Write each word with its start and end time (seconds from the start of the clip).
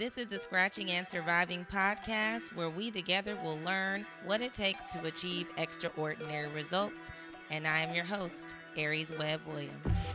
This 0.00 0.16
is 0.16 0.28
the 0.28 0.38
Scratching 0.38 0.90
and 0.92 1.06
Surviving 1.06 1.66
podcast 1.70 2.56
where 2.56 2.70
we 2.70 2.90
together 2.90 3.36
will 3.44 3.58
learn 3.58 4.06
what 4.24 4.40
it 4.40 4.54
takes 4.54 4.82
to 4.94 5.04
achieve 5.04 5.46
extraordinary 5.58 6.48
results. 6.52 6.96
And 7.50 7.66
I 7.66 7.80
am 7.80 7.94
your 7.94 8.06
host, 8.06 8.54
Aries 8.78 9.12
Webb 9.18 9.40
Williams. 9.46 10.09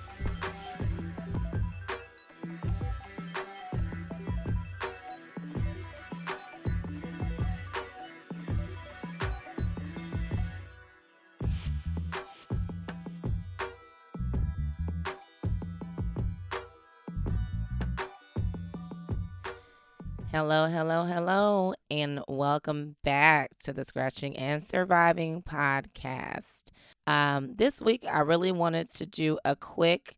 Hello, 20.47 20.67
hello, 20.67 21.05
hello, 21.05 21.73
and 21.89 22.21
welcome 22.27 22.97
back 23.03 23.57
to 23.63 23.73
the 23.73 23.83
Scratching 23.83 24.37
and 24.37 24.61
Surviving 24.61 25.41
podcast. 25.41 26.65
Um, 27.07 27.55
this 27.55 27.81
week, 27.81 28.05
I 28.05 28.19
really 28.19 28.51
wanted 28.51 28.91
to 28.91 29.07
do 29.07 29.39
a 29.43 29.55
quick 29.55 30.15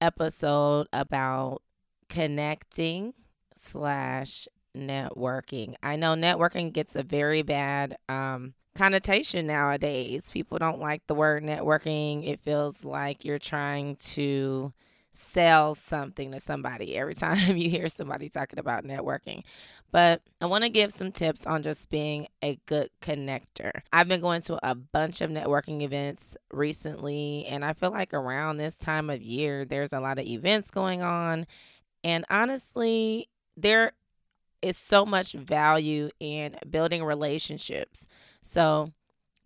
episode 0.00 0.86
about 0.92 1.60
connecting 2.08 3.14
slash 3.56 4.46
networking. 4.76 5.74
I 5.82 5.96
know 5.96 6.14
networking 6.14 6.72
gets 6.72 6.94
a 6.94 7.02
very 7.02 7.42
bad 7.42 7.96
um, 8.08 8.54
connotation 8.76 9.48
nowadays. 9.48 10.30
People 10.32 10.58
don't 10.58 10.78
like 10.78 11.02
the 11.08 11.16
word 11.16 11.42
networking. 11.42 12.28
It 12.28 12.38
feels 12.38 12.84
like 12.84 13.24
you're 13.24 13.40
trying 13.40 13.96
to 13.96 14.72
sell 15.14 15.74
something 15.74 16.32
to 16.32 16.40
somebody 16.40 16.96
every 16.96 17.14
time 17.14 17.56
you 17.56 17.70
hear 17.70 17.88
somebody 17.88 18.28
talking 18.28 18.58
about 18.58 18.84
networking. 18.84 19.42
But 19.90 20.22
I 20.40 20.46
want 20.46 20.64
to 20.64 20.70
give 20.70 20.90
some 20.90 21.12
tips 21.12 21.46
on 21.46 21.62
just 21.62 21.88
being 21.88 22.26
a 22.42 22.58
good 22.66 22.90
connector. 23.00 23.70
I've 23.92 24.08
been 24.08 24.20
going 24.20 24.40
to 24.42 24.58
a 24.68 24.74
bunch 24.74 25.20
of 25.20 25.30
networking 25.30 25.82
events 25.82 26.36
recently, 26.52 27.46
and 27.46 27.64
I 27.64 27.74
feel 27.74 27.92
like 27.92 28.12
around 28.12 28.56
this 28.56 28.76
time 28.76 29.08
of 29.08 29.22
year, 29.22 29.64
there's 29.64 29.92
a 29.92 30.00
lot 30.00 30.18
of 30.18 30.26
events 30.26 30.72
going 30.72 31.02
on. 31.02 31.46
And 32.02 32.24
honestly, 32.28 33.28
there 33.56 33.92
is 34.62 34.76
so 34.76 35.06
much 35.06 35.32
value 35.32 36.10
in 36.18 36.56
building 36.68 37.04
relationships. 37.04 38.08
So, 38.42 38.92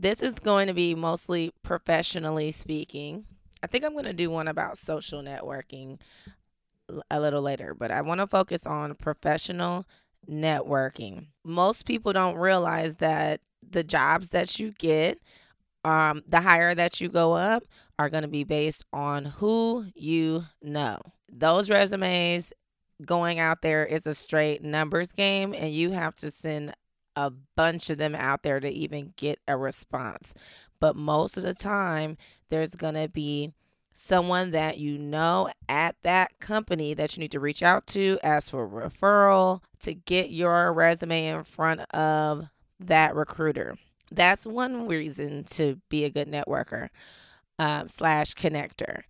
this 0.01 0.23
is 0.23 0.39
going 0.39 0.69
to 0.69 0.75
be 0.75 0.95
mostly 0.95 1.53
professionally 1.65 2.53
speaking 2.53 3.25
I 3.63 3.67
think 3.67 3.85
I'm 3.85 3.93
going 3.93 4.05
to 4.05 4.13
do 4.13 4.31
one 4.31 4.49
about 4.49 4.79
social 4.79 5.23
networking 5.23 5.99
a 7.11 7.21
little 7.21 7.43
later, 7.43 7.75
but 7.75 7.91
I 7.91 8.01
want 8.03 8.21
to 8.21 8.27
focus 8.27 8.67
on 8.67 8.95
professional 8.95 9.85
networking. 10.31 11.27
Most 11.45 11.85
people 11.85 12.13
don't 12.13 12.37
realize 12.37 12.97
that 12.97 13.41
the 13.69 13.83
jobs 13.83 14.31
that 14.31 14.59
you 14.59 14.73
get, 14.73 15.19
um, 15.85 16.23
the 16.27 16.41
higher 16.41 16.75
that 16.75 17.01
you 17.01 17.09
go 17.09 17.35
up, 17.35 17.65
are 17.99 18.09
going 18.09 18.23
to 18.23 18.29
be 18.29 18.45
based 18.45 18.85
on 18.93 19.25
who 19.25 19.87
you 19.95 20.45
know. 20.63 21.01
Those 21.31 21.69
resumes 21.69 22.53
going 23.05 23.39
out 23.39 23.63
there 23.63 23.85
is 23.85 24.07
a 24.07 24.15
straight 24.15 24.63
numbers 24.63 25.13
game, 25.13 25.55
and 25.55 25.73
you 25.73 25.91
have 25.91 26.15
to 26.17 26.31
send 26.31 26.75
a 27.17 27.33
bunch 27.57 27.91
of 27.91 27.99
them 27.99 28.15
out 28.15 28.45
there 28.45 28.61
to 28.61 28.69
even 28.69 29.13
get 29.17 29.41
a 29.49 29.57
response. 29.57 30.35
But 30.81 30.97
most 30.97 31.37
of 31.37 31.43
the 31.43 31.55
time, 31.55 32.17
there's 32.51 32.75
going 32.75 32.95
to 32.95 33.09
be 33.09 33.53
someone 33.93 34.53
that 34.53 34.79
you 34.79 34.97
know 34.97 35.49
at 35.69 35.97
that 36.03 36.39
company 36.39 36.95
that 36.95 37.17
you 37.17 37.21
need 37.21 37.33
to 37.33 37.41
reach 37.41 37.65
out 37.65 37.85
to, 37.89 38.17
ask 38.23 38.53
for 38.53 38.65
a 38.65 38.89
referral 38.89 39.61
to 39.81 39.93
get 39.93 40.31
your 40.31 40.73
resume 40.73 41.27
in 41.27 41.43
front 41.43 41.81
of 41.93 42.47
that 42.79 43.17
recruiter. 43.17 43.77
That's 44.13 44.47
one 44.47 44.87
reason 44.87 45.43
to 45.45 45.81
be 45.89 46.05
a 46.05 46.11
good 46.11 46.29
networker 46.29 46.91
um, 47.59 47.89
slash 47.89 48.35
connector. 48.35 49.03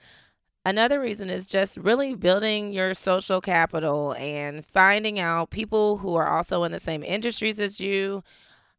Another 0.65 1.01
reason 1.01 1.29
is 1.29 1.47
just 1.47 1.77
really 1.77 2.15
building 2.15 2.73
your 2.73 2.95
social 2.95 3.41
capital 3.41 4.15
and 4.19 4.65
finding 4.65 5.19
out 5.19 5.51
people 5.51 5.99
who 5.99 6.15
are 6.15 6.29
also 6.29 6.65
in 6.65 6.73
the 6.73 6.81
same 6.81 7.03
industries 7.03 7.61
as 7.61 7.79
you, 7.79 8.23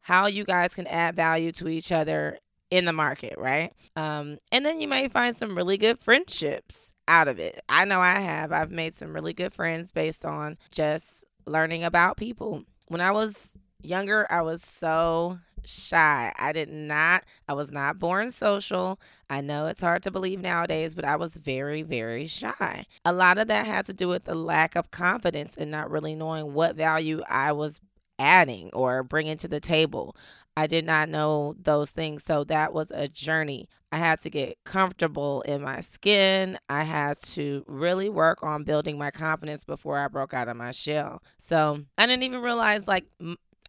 how 0.01 0.25
you 0.25 0.43
guys 0.43 0.73
can 0.73 0.87
add 0.87 1.15
value 1.15 1.51
to 1.51 1.67
each 1.67 1.91
other 1.91 2.39
in 2.71 2.85
the 2.85 2.93
market, 2.93 3.35
right? 3.37 3.73
Um, 3.95 4.37
and 4.51 4.65
then 4.65 4.79
you 4.79 4.87
may 4.87 5.07
find 5.07 5.35
some 5.35 5.55
really 5.55 5.77
good 5.77 5.99
friendships 5.99 6.93
out 7.07 7.27
of 7.27 7.39
it. 7.39 7.61
I 7.67 7.85
know 7.85 7.99
I 7.99 8.19
have. 8.19 8.51
I've 8.51 8.71
made 8.71 8.93
some 8.93 9.13
really 9.13 9.33
good 9.33 9.53
friends 9.53 9.91
based 9.91 10.25
on 10.25 10.57
just 10.71 11.23
learning 11.45 11.83
about 11.83 12.17
people. 12.17 12.63
When 12.87 13.01
I 13.01 13.11
was 13.11 13.57
younger, 13.81 14.27
I 14.31 14.41
was 14.41 14.61
so 14.61 15.39
shy. 15.65 16.33
I 16.37 16.51
did 16.51 16.69
not, 16.69 17.23
I 17.47 17.53
was 17.53 17.71
not 17.71 17.99
born 17.99 18.31
social. 18.31 18.99
I 19.29 19.41
know 19.41 19.67
it's 19.67 19.81
hard 19.81 20.03
to 20.03 20.11
believe 20.11 20.39
nowadays, 20.39 20.93
but 20.93 21.05
I 21.05 21.15
was 21.15 21.35
very, 21.35 21.81
very 21.81 22.27
shy. 22.27 22.85
A 23.05 23.13
lot 23.13 23.37
of 23.37 23.47
that 23.47 23.65
had 23.65 23.85
to 23.85 23.93
do 23.93 24.07
with 24.07 24.23
the 24.23 24.35
lack 24.35 24.75
of 24.75 24.91
confidence 24.91 25.57
and 25.57 25.71
not 25.71 25.91
really 25.91 26.15
knowing 26.15 26.53
what 26.53 26.75
value 26.75 27.21
I 27.27 27.51
was 27.51 27.79
adding 28.17 28.69
or 28.73 29.03
bringing 29.03 29.37
to 29.37 29.47
the 29.47 29.59
table. 29.59 30.15
I 30.59 30.67
did 30.67 30.85
not 30.85 31.07
know 31.07 31.55
those 31.57 31.91
things. 31.91 32.25
So 32.25 32.43
that 32.43 32.73
was 32.73 32.91
a 32.91 33.07
journey. 33.07 33.69
I 33.93 33.97
had 33.97 34.19
to 34.19 34.29
get 34.29 34.57
comfortable 34.65 35.41
in 35.43 35.61
my 35.61 35.79
skin. 35.79 36.57
I 36.67 36.83
had 36.83 37.17
to 37.27 37.63
really 37.65 38.09
work 38.09 38.43
on 38.43 38.65
building 38.65 38.97
my 38.97 39.09
confidence 39.09 39.63
before 39.63 39.97
I 39.97 40.09
broke 40.09 40.33
out 40.33 40.49
of 40.49 40.57
my 40.57 40.71
shell. 40.71 41.23
So 41.37 41.79
I 41.97 42.05
didn't 42.05 42.23
even 42.23 42.41
realize, 42.41 42.89
like, 42.89 43.05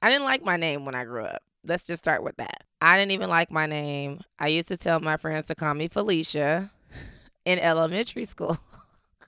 I 0.03 0.11
didn't 0.11 0.25
like 0.25 0.45
my 0.45 0.57
name 0.57 0.85
when 0.85 0.97
I 0.97 1.05
grew 1.05 1.23
up. 1.23 1.45
Let's 1.65 1.85
just 1.85 2.03
start 2.03 2.25
with 2.25 2.37
that. 2.39 2.65
I 2.81 2.99
didn't 2.99 3.13
even 3.13 3.31
like 3.31 3.53
my 3.53 3.67
name. 3.67 4.23
I 4.41 4.49
used 4.49 4.67
to 4.67 4.77
tell 4.77 4.99
my 4.99 5.17
friends 5.17 5.47
to 5.47 5.55
call 5.55 5.75
me 5.75 5.87
Felicia 5.87 6.73
in 7.45 7.61
elementary 7.61 8.25
school. 8.25 8.59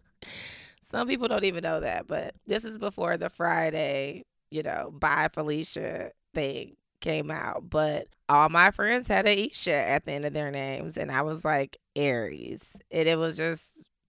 Some 0.83 1.07
people 1.07 1.29
don't 1.29 1.45
even 1.45 1.63
know 1.63 1.79
that, 1.79 2.09
but 2.09 2.35
this 2.45 2.65
is 2.65 2.77
before 2.77 3.17
the 3.17 3.31
Friday, 3.31 4.25
you 4.51 4.65
know, 4.65 4.93
bye 4.93 5.29
Felicia 5.33 6.11
thing 6.35 6.75
came 7.03 7.31
out, 7.31 7.69
but 7.69 8.09
all 8.29 8.49
my 8.49 8.71
friends 8.71 9.09
had 9.09 9.27
Aisha 9.27 9.73
at 9.73 10.07
the 10.07 10.13
end 10.13 10.25
of 10.25 10.33
their 10.33 10.51
names, 10.51 10.97
and 10.97 11.11
I 11.11 11.21
was 11.21 11.45
like 11.45 11.77
Aries. 11.95 12.63
And 12.91 13.07
it 13.07 13.19
was 13.19 13.37
just 13.37 13.65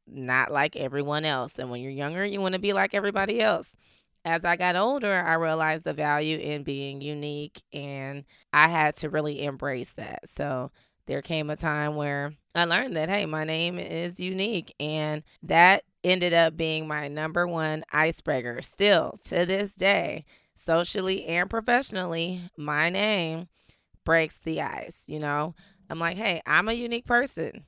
not 0.08 0.52
like 0.52 0.78
everyone 0.78 1.26
else. 1.26 1.59
And 1.59 1.70
when 1.70 1.81
you're 1.81 1.92
younger, 1.92 2.26
you 2.26 2.40
want 2.40 2.54
to 2.54 2.59
be 2.59 2.72
like 2.72 2.94
everybody 2.94 3.42
else. 3.42 3.76
As 4.24 4.46
I 4.46 4.56
got 4.56 4.78
older, 4.78 5.14
I 5.14 5.34
realized 5.34 5.84
the 5.84 5.94
value 5.94 6.38
in 6.38 6.64
being 6.64 7.02
unique, 7.02 7.62
and 7.74 8.24
I 8.54 8.70
had 8.70 8.96
to 8.98 9.10
really 9.10 9.44
embrace 9.44 9.92
that. 9.94 10.30
So 10.30 10.72
there 11.08 11.22
came 11.22 11.50
a 11.50 11.58
time 11.58 11.96
where 11.96 12.34
I 12.56 12.64
learned 12.64 12.96
that, 12.96 13.10
hey, 13.10 13.25
my 13.25 13.44
name 13.44 13.78
is 13.78 14.22
unique, 14.22 14.74
and 14.80 15.24
that 15.42 15.84
ended 16.06 16.34
up 16.34 16.56
being 16.56 16.88
my 16.88 17.10
number 17.10 17.46
one 17.46 17.84
icebreaker 17.92 18.62
still 18.62 19.20
to 19.25 19.46
this 19.46 19.75
day 19.75 20.24
socially 20.63 21.25
and 21.25 21.50
professionally, 21.50 22.41
my 22.57 22.90
name 22.90 23.47
breaks 24.06 24.38
the 24.38 24.62
ice. 24.62 25.03
You 25.07 25.19
know, 25.19 25.56
I'm 25.90 26.00
like, 26.00 26.18
hey, 26.18 26.41
I'm 26.46 26.69
a 26.69 26.74
unique 26.74 27.06
person. 27.06 27.66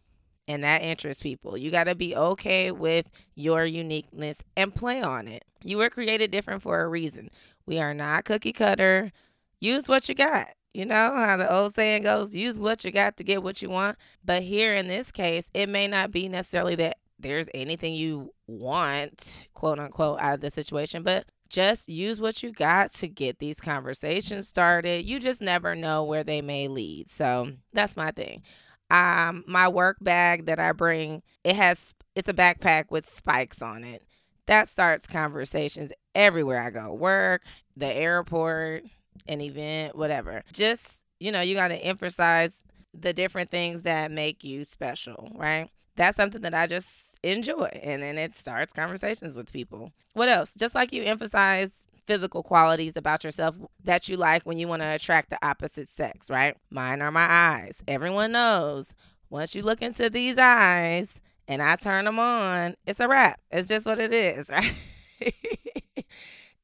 And 0.48 0.64
that 0.64 0.84
interests 0.84 1.24
people. 1.24 1.58
You 1.58 1.72
got 1.72 1.86
to 1.86 1.96
be 1.96 2.16
okay 2.16 2.72
with 2.72 3.10
your 3.34 3.66
uniqueness 3.66 4.44
and 4.56 4.74
play 4.74 5.02
on 5.02 5.28
it. 5.28 5.44
You 5.64 5.80
were 5.80 5.90
created 5.90 6.30
different 6.30 6.62
for 6.62 6.82
a 6.82 6.88
reason. 6.88 7.30
We 7.66 7.80
are 7.80 7.96
not 7.96 8.26
cookie 8.26 8.54
cutter. 8.54 9.12
Use 9.60 9.88
what 9.88 10.08
you 10.08 10.14
got. 10.14 10.50
You 10.76 10.86
know 10.86 11.16
how 11.16 11.38
the 11.38 11.52
old 11.52 11.74
saying 11.74 12.04
goes 12.04 12.36
use 12.36 12.60
what 12.60 12.84
you 12.84 12.92
got 12.92 13.18
to 13.18 13.24
get 13.24 13.42
what 13.42 13.62
you 13.62 13.70
want. 13.70 13.98
But 14.24 14.44
here 14.44 14.76
in 14.76 14.88
this 14.88 15.12
case, 15.12 15.50
it 15.54 15.70
may 15.70 15.88
not 15.88 16.12
be 16.12 16.28
necessarily 16.28 16.76
that 16.76 16.98
there's 17.18 17.48
anything 17.54 17.96
you 17.96 18.34
want, 18.46 19.48
quote 19.54 19.80
unquote, 19.80 20.20
out 20.20 20.36
of 20.36 20.42
the 20.42 20.50
situation, 20.50 21.02
but 21.02 21.26
just 21.56 21.88
use 21.88 22.20
what 22.20 22.44
you 22.44 22.52
got 22.52 22.92
to 22.92 23.08
get 23.08 23.40
these 23.40 23.62
conversations 23.62 24.46
started. 24.46 25.06
You 25.06 25.22
just 25.22 25.42
never 25.42 25.74
know 25.74 26.04
where 26.04 26.24
they 26.24 26.42
may 26.42 26.68
lead. 26.68 27.10
So 27.10 27.54
that's 27.72 27.96
my 27.96 28.12
thing. 28.12 28.44
Um, 28.92 29.46
my 29.48 29.70
work 29.70 29.96
bag 30.02 30.48
that 30.48 30.60
I 30.60 30.74
bring, 30.74 31.24
it 31.46 31.56
has 31.56 31.96
it's 32.14 32.28
a 32.28 32.34
backpack 32.34 32.92
with 32.92 33.08
spikes 33.08 33.62
on 33.62 33.86
it. 33.86 34.04
That 34.48 34.68
starts 34.68 35.08
conversations 35.08 35.94
everywhere 36.14 36.62
I 36.62 36.72
go. 36.72 36.94
Work, 36.94 37.44
the 37.78 37.88
airport, 37.88 38.84
an 39.26 39.40
event, 39.40 39.96
whatever. 39.96 40.44
Just, 40.52 41.06
you 41.22 41.32
know, 41.32 41.42
you 41.42 41.56
got 41.56 41.70
to 41.70 41.78
emphasize 41.78 42.66
the 42.94 43.14
different 43.14 43.50
things 43.50 43.84
that 43.84 44.12
make 44.12 44.44
you 44.44 44.66
special, 44.66 45.32
right? 45.36 45.70
That's 45.96 46.18
something 46.18 46.42
that 46.42 46.54
I 46.54 46.68
just 46.68 47.20
enjoy. 47.24 47.70
And 47.82 48.04
then 48.04 48.18
it 48.18 48.34
starts 48.34 48.74
conversations 48.74 49.36
with 49.36 49.52
people. 49.52 49.92
What 50.14 50.30
else? 50.30 50.54
Just 50.56 50.76
like 50.76 50.92
you 50.94 51.04
emphasize 51.04 51.86
physical 52.06 52.44
qualities 52.44 52.96
about 52.96 53.24
yourself 53.24 53.56
that 53.84 54.08
you 54.08 54.18
like 54.18 54.44
when 54.44 54.58
you 54.58 54.68
want 54.68 54.82
to 54.82 54.88
attract 54.88 55.30
the 55.30 55.46
opposite 55.46 55.90
sex, 55.90 56.30
right? 56.30 56.56
Mine 56.70 57.02
are 57.02 57.12
my 57.12 57.28
eyes. 57.30 57.84
Everyone 57.88 58.32
knows 58.34 58.94
once 59.30 59.56
you 59.56 59.64
look 59.64 59.82
into 59.82 60.10
these 60.10 60.38
eyes 60.38 61.22
and 61.48 61.62
I 61.62 61.76
turn 61.76 62.06
them 62.06 62.20
on, 62.20 62.76
it's 62.86 63.00
a 63.00 63.08
wrap. 63.08 63.40
It's 63.52 63.68
just 63.68 63.86
what 63.86 64.00
it 64.00 64.14
is, 64.14 64.50
right? 64.50 64.74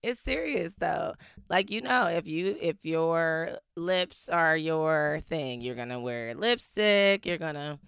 it's 0.03 0.19
serious 0.19 0.73
though. 0.77 1.13
Like 1.49 1.71
you 1.71 1.81
know, 1.81 2.07
if 2.07 2.27
you 2.27 2.57
if 2.61 2.77
your 2.83 3.57
lips 3.75 4.29
are 4.29 4.55
your 4.55 5.19
thing, 5.23 5.61
you're 5.61 5.75
gonna 5.75 5.99
wear 5.99 6.35
lipstick. 6.35 7.25
You're 7.25 7.37
gonna 7.37 7.79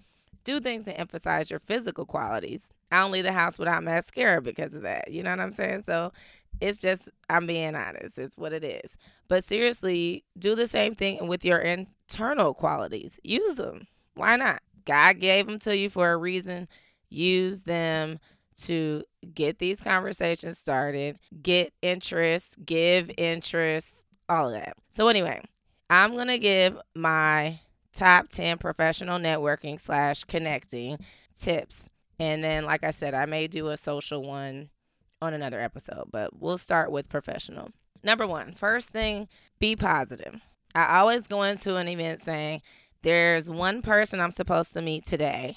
do 0.43 0.59
things 0.59 0.85
to 0.85 0.97
emphasize 0.97 1.49
your 1.49 1.59
physical 1.59 2.05
qualities. 2.05 2.69
I 2.91 2.99
don't 2.99 3.11
leave 3.11 3.23
the 3.23 3.33
house 3.33 3.57
without 3.57 3.83
mascara 3.83 4.41
because 4.41 4.73
of 4.73 4.83
that. 4.83 5.11
You 5.11 5.23
know 5.23 5.31
what 5.31 5.39
I'm 5.39 5.53
saying? 5.53 5.83
So 5.83 6.11
it's 6.61 6.77
just 6.77 7.09
I'm 7.29 7.47
being 7.47 7.75
honest. 7.75 8.17
It's 8.17 8.37
what 8.37 8.53
it 8.53 8.63
is. 8.63 8.95
But 9.27 9.43
seriously, 9.43 10.23
do 10.37 10.55
the 10.55 10.67
same 10.67 10.95
thing 10.95 11.27
with 11.27 11.43
your 11.43 11.59
internal 11.59 12.53
qualities. 12.53 13.19
Use 13.23 13.55
them. 13.55 13.87
Why 14.15 14.35
not? 14.35 14.61
God 14.85 15.19
gave 15.19 15.47
them 15.47 15.59
to 15.59 15.75
you 15.75 15.89
for 15.89 16.11
a 16.11 16.17
reason. 16.17 16.67
Use 17.09 17.61
them 17.61 18.19
to 18.61 19.03
get 19.33 19.59
these 19.59 19.81
conversations 19.81 20.57
started, 20.57 21.17
get 21.41 21.73
interest, 21.81 22.57
give 22.65 23.09
interest, 23.17 24.05
all 24.29 24.47
of 24.47 24.53
that. 24.53 24.75
So, 24.89 25.07
anyway, 25.07 25.41
I'm 25.89 26.13
going 26.13 26.27
to 26.27 26.37
give 26.37 26.77
my 26.95 27.59
top 27.93 28.29
10 28.29 28.57
professional 28.57 29.19
networking 29.19 29.79
slash 29.79 30.23
connecting 30.23 30.97
tips. 31.39 31.89
And 32.19 32.43
then, 32.43 32.65
like 32.65 32.83
I 32.83 32.91
said, 32.91 33.13
I 33.13 33.25
may 33.25 33.47
do 33.47 33.67
a 33.67 33.77
social 33.77 34.23
one 34.23 34.69
on 35.21 35.33
another 35.33 35.59
episode, 35.59 36.09
but 36.11 36.39
we'll 36.39 36.57
start 36.57 36.91
with 36.91 37.09
professional. 37.09 37.69
Number 38.03 38.27
one, 38.27 38.53
first 38.53 38.89
thing, 38.89 39.27
be 39.59 39.75
positive. 39.75 40.41
I 40.75 40.99
always 40.99 41.27
go 41.27 41.43
into 41.43 41.77
an 41.77 41.87
event 41.87 42.21
saying, 42.23 42.61
there's 43.03 43.49
one 43.49 43.81
person 43.81 44.19
I'm 44.19 44.31
supposed 44.31 44.73
to 44.73 44.81
meet 44.81 45.05
today 45.05 45.55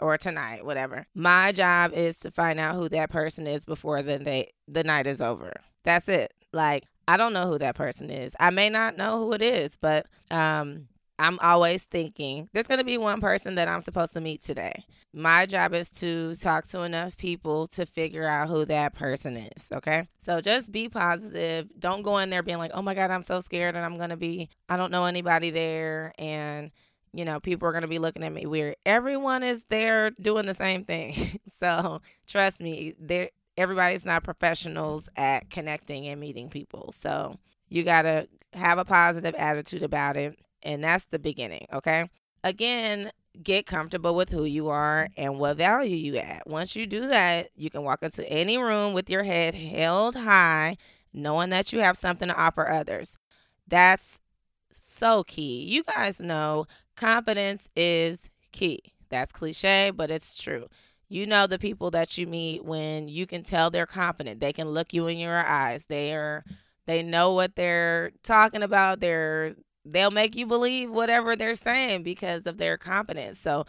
or 0.00 0.16
tonight, 0.16 0.64
whatever. 0.64 1.06
My 1.14 1.52
job 1.52 1.92
is 1.92 2.18
to 2.20 2.30
find 2.30 2.58
out 2.58 2.74
who 2.76 2.88
that 2.90 3.10
person 3.10 3.46
is 3.46 3.64
before 3.64 4.02
the 4.02 4.18
day 4.18 4.52
the 4.66 4.84
night 4.84 5.06
is 5.06 5.20
over. 5.20 5.52
That's 5.84 6.08
it. 6.08 6.32
Like 6.52 6.84
I 7.06 7.16
don't 7.16 7.32
know 7.32 7.50
who 7.50 7.58
that 7.58 7.74
person 7.74 8.10
is. 8.10 8.34
I 8.38 8.50
may 8.50 8.70
not 8.70 8.96
know 8.96 9.18
who 9.18 9.32
it 9.32 9.42
is, 9.42 9.76
but 9.80 10.06
um 10.30 10.88
I'm 11.18 11.38
always 11.40 11.84
thinking 11.84 12.48
there's 12.52 12.66
going 12.66 12.78
to 12.78 12.84
be 12.84 12.96
one 12.96 13.20
person 13.20 13.56
that 13.56 13.66
I'm 13.66 13.80
supposed 13.80 14.12
to 14.12 14.20
meet 14.20 14.42
today. 14.42 14.84
My 15.12 15.46
job 15.46 15.74
is 15.74 15.90
to 15.92 16.36
talk 16.36 16.66
to 16.68 16.82
enough 16.82 17.16
people 17.16 17.66
to 17.68 17.86
figure 17.86 18.28
out 18.28 18.48
who 18.48 18.64
that 18.66 18.94
person 18.94 19.36
is. 19.36 19.68
Okay. 19.72 20.04
So 20.18 20.40
just 20.40 20.70
be 20.70 20.88
positive. 20.88 21.68
Don't 21.78 22.02
go 22.02 22.18
in 22.18 22.30
there 22.30 22.42
being 22.42 22.58
like, 22.58 22.70
oh 22.72 22.82
my 22.82 22.94
God, 22.94 23.10
I'm 23.10 23.22
so 23.22 23.40
scared 23.40 23.74
and 23.74 23.84
I'm 23.84 23.96
going 23.96 24.10
to 24.10 24.16
be, 24.16 24.48
I 24.68 24.76
don't 24.76 24.92
know 24.92 25.06
anybody 25.06 25.50
there. 25.50 26.12
And, 26.18 26.70
you 27.12 27.24
know, 27.24 27.40
people 27.40 27.66
are 27.66 27.72
going 27.72 27.82
to 27.82 27.88
be 27.88 27.98
looking 27.98 28.22
at 28.22 28.32
me 28.32 28.46
weird. 28.46 28.76
Everyone 28.86 29.42
is 29.42 29.64
there 29.70 30.10
doing 30.10 30.46
the 30.46 30.54
same 30.54 30.84
thing. 30.84 31.40
so 31.58 32.00
trust 32.28 32.60
me, 32.60 32.94
there, 33.00 33.30
everybody's 33.56 34.04
not 34.04 34.22
professionals 34.22 35.08
at 35.16 35.50
connecting 35.50 36.06
and 36.06 36.20
meeting 36.20 36.48
people. 36.48 36.94
So 36.96 37.38
you 37.68 37.82
got 37.82 38.02
to 38.02 38.28
have 38.52 38.78
a 38.78 38.84
positive 38.84 39.34
attitude 39.34 39.82
about 39.82 40.16
it 40.16 40.38
and 40.68 40.84
that's 40.84 41.06
the 41.06 41.18
beginning, 41.18 41.66
okay? 41.72 42.10
Again, 42.44 43.10
get 43.42 43.64
comfortable 43.64 44.14
with 44.14 44.28
who 44.28 44.44
you 44.44 44.68
are 44.68 45.04
mm-hmm. 45.04 45.22
and 45.22 45.38
what 45.38 45.56
value 45.56 45.96
you 45.96 46.18
add. 46.18 46.42
Once 46.46 46.76
you 46.76 46.86
do 46.86 47.08
that, 47.08 47.48
you 47.56 47.70
can 47.70 47.82
walk 47.82 48.02
into 48.02 48.28
any 48.30 48.58
room 48.58 48.92
with 48.92 49.08
your 49.08 49.24
head 49.24 49.54
held 49.54 50.14
high, 50.14 50.76
knowing 51.12 51.48
that 51.50 51.72
you 51.72 51.80
have 51.80 51.96
something 51.96 52.28
to 52.28 52.36
offer 52.36 52.68
others. 52.68 53.16
That's 53.66 54.20
so 54.70 55.24
key. 55.24 55.64
You 55.64 55.84
guys 55.84 56.20
know 56.20 56.66
confidence 56.96 57.70
is 57.74 58.28
key. 58.52 58.92
That's 59.08 59.32
cliche, 59.32 59.90
but 59.90 60.10
it's 60.10 60.40
true. 60.40 60.68
You 61.08 61.26
know 61.26 61.46
the 61.46 61.58
people 61.58 61.90
that 61.92 62.18
you 62.18 62.26
meet 62.26 62.62
when 62.62 63.08
you 63.08 63.26
can 63.26 63.42
tell 63.42 63.70
they're 63.70 63.86
confident. 63.86 64.40
They 64.40 64.52
can 64.52 64.68
look 64.68 64.92
you 64.92 65.06
in 65.06 65.16
your 65.16 65.38
eyes. 65.38 65.86
They 65.86 66.12
are 66.12 66.44
they 66.84 67.02
know 67.02 67.32
what 67.32 67.56
they're 67.56 68.12
talking 68.22 68.62
about. 68.62 69.00
They're 69.00 69.54
they'll 69.84 70.10
make 70.10 70.36
you 70.36 70.46
believe 70.46 70.90
whatever 70.90 71.36
they're 71.36 71.54
saying 71.54 72.02
because 72.02 72.46
of 72.46 72.58
their 72.58 72.76
confidence. 72.76 73.38
So 73.38 73.64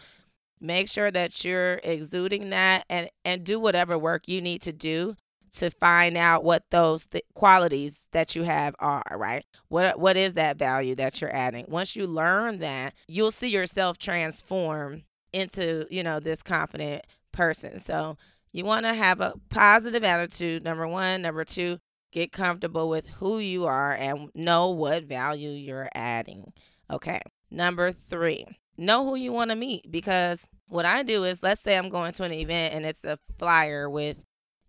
make 0.60 0.88
sure 0.88 1.10
that 1.10 1.44
you're 1.44 1.80
exuding 1.82 2.50
that 2.50 2.84
and 2.88 3.10
and 3.24 3.44
do 3.44 3.58
whatever 3.58 3.98
work 3.98 4.28
you 4.28 4.40
need 4.40 4.62
to 4.62 4.72
do 4.72 5.16
to 5.52 5.70
find 5.70 6.16
out 6.16 6.44
what 6.44 6.62
those 6.70 7.06
th- 7.06 7.24
qualities 7.34 8.06
that 8.12 8.36
you 8.36 8.44
have 8.44 8.74
are, 8.78 9.16
right? 9.16 9.44
What 9.68 9.98
what 9.98 10.16
is 10.16 10.34
that 10.34 10.58
value 10.58 10.94
that 10.96 11.20
you're 11.20 11.34
adding? 11.34 11.64
Once 11.68 11.96
you 11.96 12.06
learn 12.06 12.58
that, 12.58 12.94
you'll 13.08 13.30
see 13.30 13.48
yourself 13.48 13.98
transform 13.98 15.02
into, 15.32 15.86
you 15.90 16.02
know, 16.02 16.20
this 16.20 16.42
confident 16.42 17.06
person. 17.32 17.78
So 17.78 18.16
you 18.52 18.64
want 18.64 18.86
to 18.86 18.94
have 18.94 19.20
a 19.20 19.34
positive 19.48 20.04
attitude, 20.04 20.64
number 20.64 20.86
1, 20.86 21.22
number 21.22 21.44
2, 21.44 21.78
Get 22.12 22.32
comfortable 22.32 22.88
with 22.88 23.06
who 23.06 23.38
you 23.38 23.66
are 23.66 23.92
and 23.92 24.30
know 24.34 24.70
what 24.70 25.04
value 25.04 25.50
you're 25.50 25.88
adding. 25.94 26.52
Okay. 26.90 27.20
Number 27.50 27.92
three, 27.92 28.46
know 28.76 29.04
who 29.04 29.14
you 29.16 29.32
want 29.32 29.50
to 29.50 29.56
meet 29.56 29.90
because 29.90 30.40
what 30.68 30.84
I 30.86 31.02
do 31.02 31.24
is 31.24 31.42
let's 31.42 31.60
say 31.60 31.76
I'm 31.76 31.88
going 31.88 32.12
to 32.12 32.24
an 32.24 32.32
event 32.32 32.74
and 32.74 32.86
it's 32.86 33.04
a 33.04 33.18
flyer 33.38 33.88
with, 33.90 34.16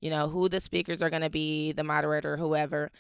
you 0.01 0.09
know, 0.09 0.27
who 0.27 0.49
the 0.49 0.59
speakers 0.59 1.01
are 1.01 1.09
going 1.09 1.21
to 1.21 1.29
be, 1.29 1.71
the 1.71 1.83
moderator, 1.83 2.37
whoever, 2.37 2.91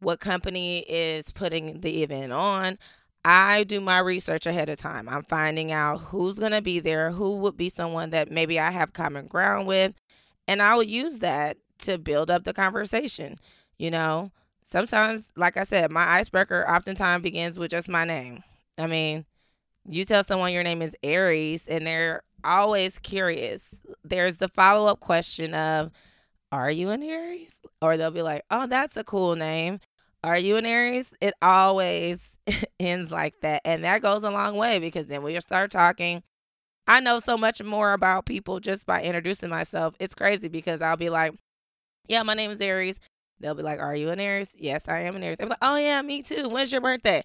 what 0.00 0.20
company 0.20 0.78
is 0.80 1.32
putting 1.32 1.80
the 1.80 2.02
event 2.02 2.32
on. 2.32 2.78
I 3.24 3.64
do 3.64 3.80
my 3.80 3.98
research 3.98 4.46
ahead 4.46 4.68
of 4.68 4.78
time. 4.78 5.08
I'm 5.08 5.24
finding 5.24 5.72
out 5.72 5.98
who's 5.98 6.38
going 6.38 6.52
to 6.52 6.62
be 6.62 6.78
there, 6.78 7.10
who 7.10 7.38
would 7.38 7.56
be 7.56 7.68
someone 7.68 8.10
that 8.10 8.30
maybe 8.30 8.60
I 8.60 8.70
have 8.70 8.92
common 8.92 9.26
ground 9.26 9.66
with, 9.66 9.94
and 10.46 10.62
I 10.62 10.76
will 10.76 10.84
use 10.84 11.18
that 11.18 11.56
to 11.78 11.98
build 11.98 12.30
up 12.30 12.44
the 12.44 12.52
conversation. 12.52 13.38
You 13.78 13.90
know, 13.90 14.30
sometimes, 14.64 15.32
like 15.36 15.56
I 15.56 15.64
said, 15.64 15.90
my 15.90 16.06
icebreaker 16.18 16.68
oftentimes 16.68 17.22
begins 17.22 17.58
with 17.58 17.70
just 17.70 17.88
my 17.88 18.04
name. 18.04 18.42
I 18.78 18.86
mean, 18.86 19.26
you 19.88 20.04
tell 20.04 20.24
someone 20.24 20.52
your 20.52 20.62
name 20.64 20.82
is 20.82 20.96
Aries 21.02 21.68
and 21.68 21.86
they're 21.86 22.22
always 22.44 22.98
curious. 22.98 23.74
There's 24.04 24.38
the 24.38 24.48
follow 24.48 24.88
up 24.88 25.00
question 25.00 25.54
of, 25.54 25.92
Are 26.52 26.70
you 26.70 26.90
an 26.90 27.02
Aries? 27.02 27.60
Or 27.82 27.96
they'll 27.96 28.10
be 28.10 28.22
like, 28.22 28.44
Oh, 28.50 28.66
that's 28.66 28.96
a 28.96 29.04
cool 29.04 29.36
name. 29.36 29.80
Are 30.24 30.38
you 30.38 30.56
an 30.56 30.66
Aries? 30.66 31.14
It 31.20 31.34
always 31.42 32.38
ends 32.80 33.10
like 33.12 33.34
that. 33.42 33.62
And 33.64 33.84
that 33.84 34.02
goes 34.02 34.24
a 34.24 34.30
long 34.30 34.56
way 34.56 34.78
because 34.78 35.06
then 35.06 35.22
we 35.22 35.38
start 35.40 35.70
talking. 35.70 36.22
I 36.86 37.00
know 37.00 37.18
so 37.18 37.36
much 37.38 37.62
more 37.62 37.92
about 37.94 38.26
people 38.26 38.60
just 38.60 38.86
by 38.86 39.02
introducing 39.02 39.50
myself. 39.50 39.94
It's 40.00 40.14
crazy 40.14 40.48
because 40.48 40.82
I'll 40.82 40.96
be 40.96 41.10
like, 41.10 41.34
Yeah, 42.08 42.22
my 42.22 42.34
name 42.34 42.50
is 42.50 42.60
Aries. 42.60 43.00
They'll 43.40 43.54
be 43.54 43.62
like, 43.62 43.80
Are 43.80 43.94
you 43.94 44.10
an 44.10 44.20
Aries? 44.20 44.54
Yes, 44.58 44.88
I 44.88 45.00
am 45.02 45.16
an 45.16 45.22
Aries. 45.22 45.38
Like, 45.40 45.58
Oh, 45.62 45.76
yeah, 45.76 46.00
me 46.02 46.22
too. 46.22 46.48
When's 46.48 46.72
your 46.72 46.80
birthday? 46.80 47.22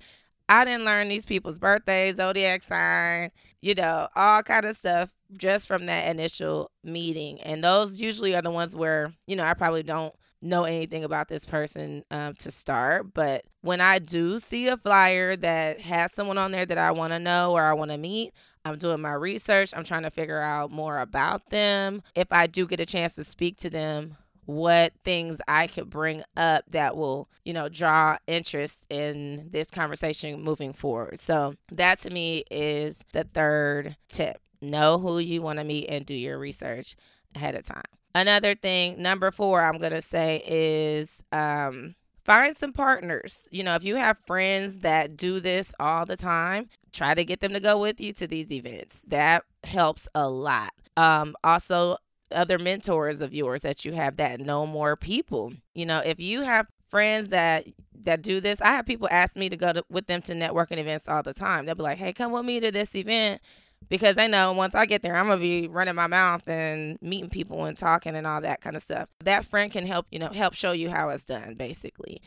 I 0.50 0.65
didn't 0.65 0.85
learn 0.85 1.07
these 1.07 1.25
people's 1.25 1.57
birthdays, 1.57 2.17
zodiac 2.17 2.63
sign, 2.63 3.31
you 3.62 3.74
know, 3.74 4.09
all 4.15 4.43
kind 4.43 4.65
of 4.65 4.75
stuff 4.75 5.09
just 5.38 5.67
from 5.67 5.85
that 5.85 6.09
initial 6.09 6.71
meeting. 6.83 7.39
And 7.41 7.63
those 7.63 8.01
usually 8.01 8.35
are 8.35 8.41
the 8.41 8.51
ones 8.51 8.75
where, 8.75 9.13
you 9.27 9.38
know, 9.38 9.45
I 9.45 9.53
probably 9.53 9.83
don't 9.83 10.13
know 10.41 10.63
anything 10.63 11.03
about 11.03 11.27
this 11.29 11.45
person 11.45 12.03
um, 12.12 12.33
to 12.35 12.51
start. 12.51 13.13
But 13.13 13.45
when 13.62 13.79
I 13.79 14.00
do 14.00 14.39
see 14.39 14.67
a 14.67 14.75
flyer 14.75 15.35
that 15.38 15.79
has 15.81 16.12
someone 16.12 16.38
on 16.38 16.51
there 16.51 16.65
that 16.65 16.77
I 16.77 16.91
want 16.91 17.13
to 17.13 17.19
know 17.19 17.51
or 17.53 17.63
I 17.63 17.74
want 17.74 17.91
to 17.91 17.97
meet, 17.97 18.33
I'm 18.65 18.77
doing 18.77 19.01
my 19.01 19.13
research. 19.13 19.71
I'm 19.75 19.83
trying 19.83 20.03
to 20.03 20.12
figure 20.12 20.41
out 20.41 20.71
more 20.71 21.00
about 21.00 21.50
them. 21.50 22.03
If 22.15 22.31
I 22.31 22.47
do 22.47 22.67
get 22.67 22.79
a 22.79 22.85
chance 22.85 23.15
to 23.15 23.24
speak 23.24 23.57
to 23.57 23.69
them, 23.69 24.17
what 24.45 24.93
things 25.03 25.39
I 25.48 25.67
could 25.67 25.89
bring 25.89 26.24
up 26.36 26.65
that 26.71 26.95
will, 26.95 27.29
you 27.45 27.53
know, 27.53 27.69
draw 27.69 28.17
interest 28.27 28.86
in 28.89 29.50
this 29.51 29.69
conversation 29.69 30.41
moving 30.41 30.74
forward. 30.74 31.19
So, 31.19 31.55
that 31.71 32.00
to 32.00 32.10
me 32.10 32.43
is 32.51 33.03
the 33.13 33.24
third 33.24 33.95
tip. 34.10 34.41
Know 34.62 35.00
who 35.00 35.19
you 35.19 35.41
want 35.41 35.60
to 35.60 35.65
meet 35.65 35.88
and 35.89 36.05
do 36.05 36.13
your 36.13 36.38
research 36.38 36.95
ahead 37.36 37.55
of 37.55 37.65
time. 37.65 37.83
Another 38.13 38.55
thing, 38.55 39.01
number 39.01 39.31
four, 39.31 39.62
I'm 39.62 39.77
going 39.77 39.93
to 39.93 40.01
say 40.01 40.43
is 40.45 41.24
um, 41.31 41.95
find 42.24 42.55
some 42.55 42.74
partners. 42.74 43.48
You 43.51 43.63
know, 43.63 43.75
if 43.75 43.83
you 43.83 43.95
have 43.95 44.17
friends 44.27 44.79
that 44.79 45.15
do 45.15 45.39
this 45.39 45.74
all 45.79 46.05
the 46.05 46.17
time, 46.17 46.69
try 46.91 47.13
to 47.13 47.24
get 47.24 47.39
them 47.39 47.53
to 47.53 47.60
go 47.60 47.79
with 47.79 48.01
you 48.01 48.12
to 48.13 48.27
these 48.27 48.51
events. 48.51 49.01
That 49.07 49.43
helps 49.63 50.10
a 50.13 50.29
lot. 50.29 50.74
Um, 50.98 51.36
also, 51.43 51.98
other 52.31 52.57
mentors 52.57 53.21
of 53.21 53.33
yours 53.33 53.61
that 53.61 53.85
you 53.85 53.93
have 53.93 54.17
that 54.17 54.39
know 54.39 54.65
more 54.65 54.95
people. 54.95 55.53
You 55.73 55.85
know, 55.85 56.00
if 56.00 56.19
you 56.19 56.41
have 56.41 56.67
friends 56.89 57.29
that 57.29 57.67
that 58.03 58.21
do 58.21 58.39
this, 58.39 58.61
I 58.61 58.71
have 58.71 58.85
people 58.85 59.07
ask 59.11 59.35
me 59.35 59.47
to 59.50 59.57
go 59.57 59.73
to, 59.73 59.83
with 59.89 60.07
them 60.07 60.21
to 60.23 60.33
networking 60.33 60.77
events 60.77 61.07
all 61.07 61.23
the 61.23 61.33
time. 61.33 61.65
They'll 61.65 61.75
be 61.75 61.83
like, 61.83 61.97
"Hey, 61.97 62.13
come 62.13 62.31
with 62.31 62.45
me 62.45 62.59
to 62.59 62.71
this 62.71 62.95
event." 62.95 63.41
Because 63.89 64.15
they 64.15 64.27
know 64.27 64.53
once 64.53 64.75
I 64.75 64.85
get 64.85 65.01
there, 65.01 65.15
I'm 65.15 65.27
gonna 65.27 65.41
be 65.41 65.67
running 65.67 65.95
my 65.95 66.07
mouth 66.07 66.47
and 66.47 66.97
meeting 67.01 67.29
people 67.29 67.65
and 67.65 67.77
talking 67.77 68.15
and 68.15 68.27
all 68.27 68.39
that 68.41 68.61
kind 68.61 68.75
of 68.75 68.83
stuff. 68.83 69.09
That 69.23 69.45
friend 69.45 69.71
can 69.71 69.85
help, 69.85 70.05
you 70.11 70.19
know, 70.19 70.29
help 70.29 70.53
show 70.53 70.71
you 70.71 70.89
how 70.89 71.09
it's 71.09 71.23
done, 71.23 71.55
basically. 71.55 72.21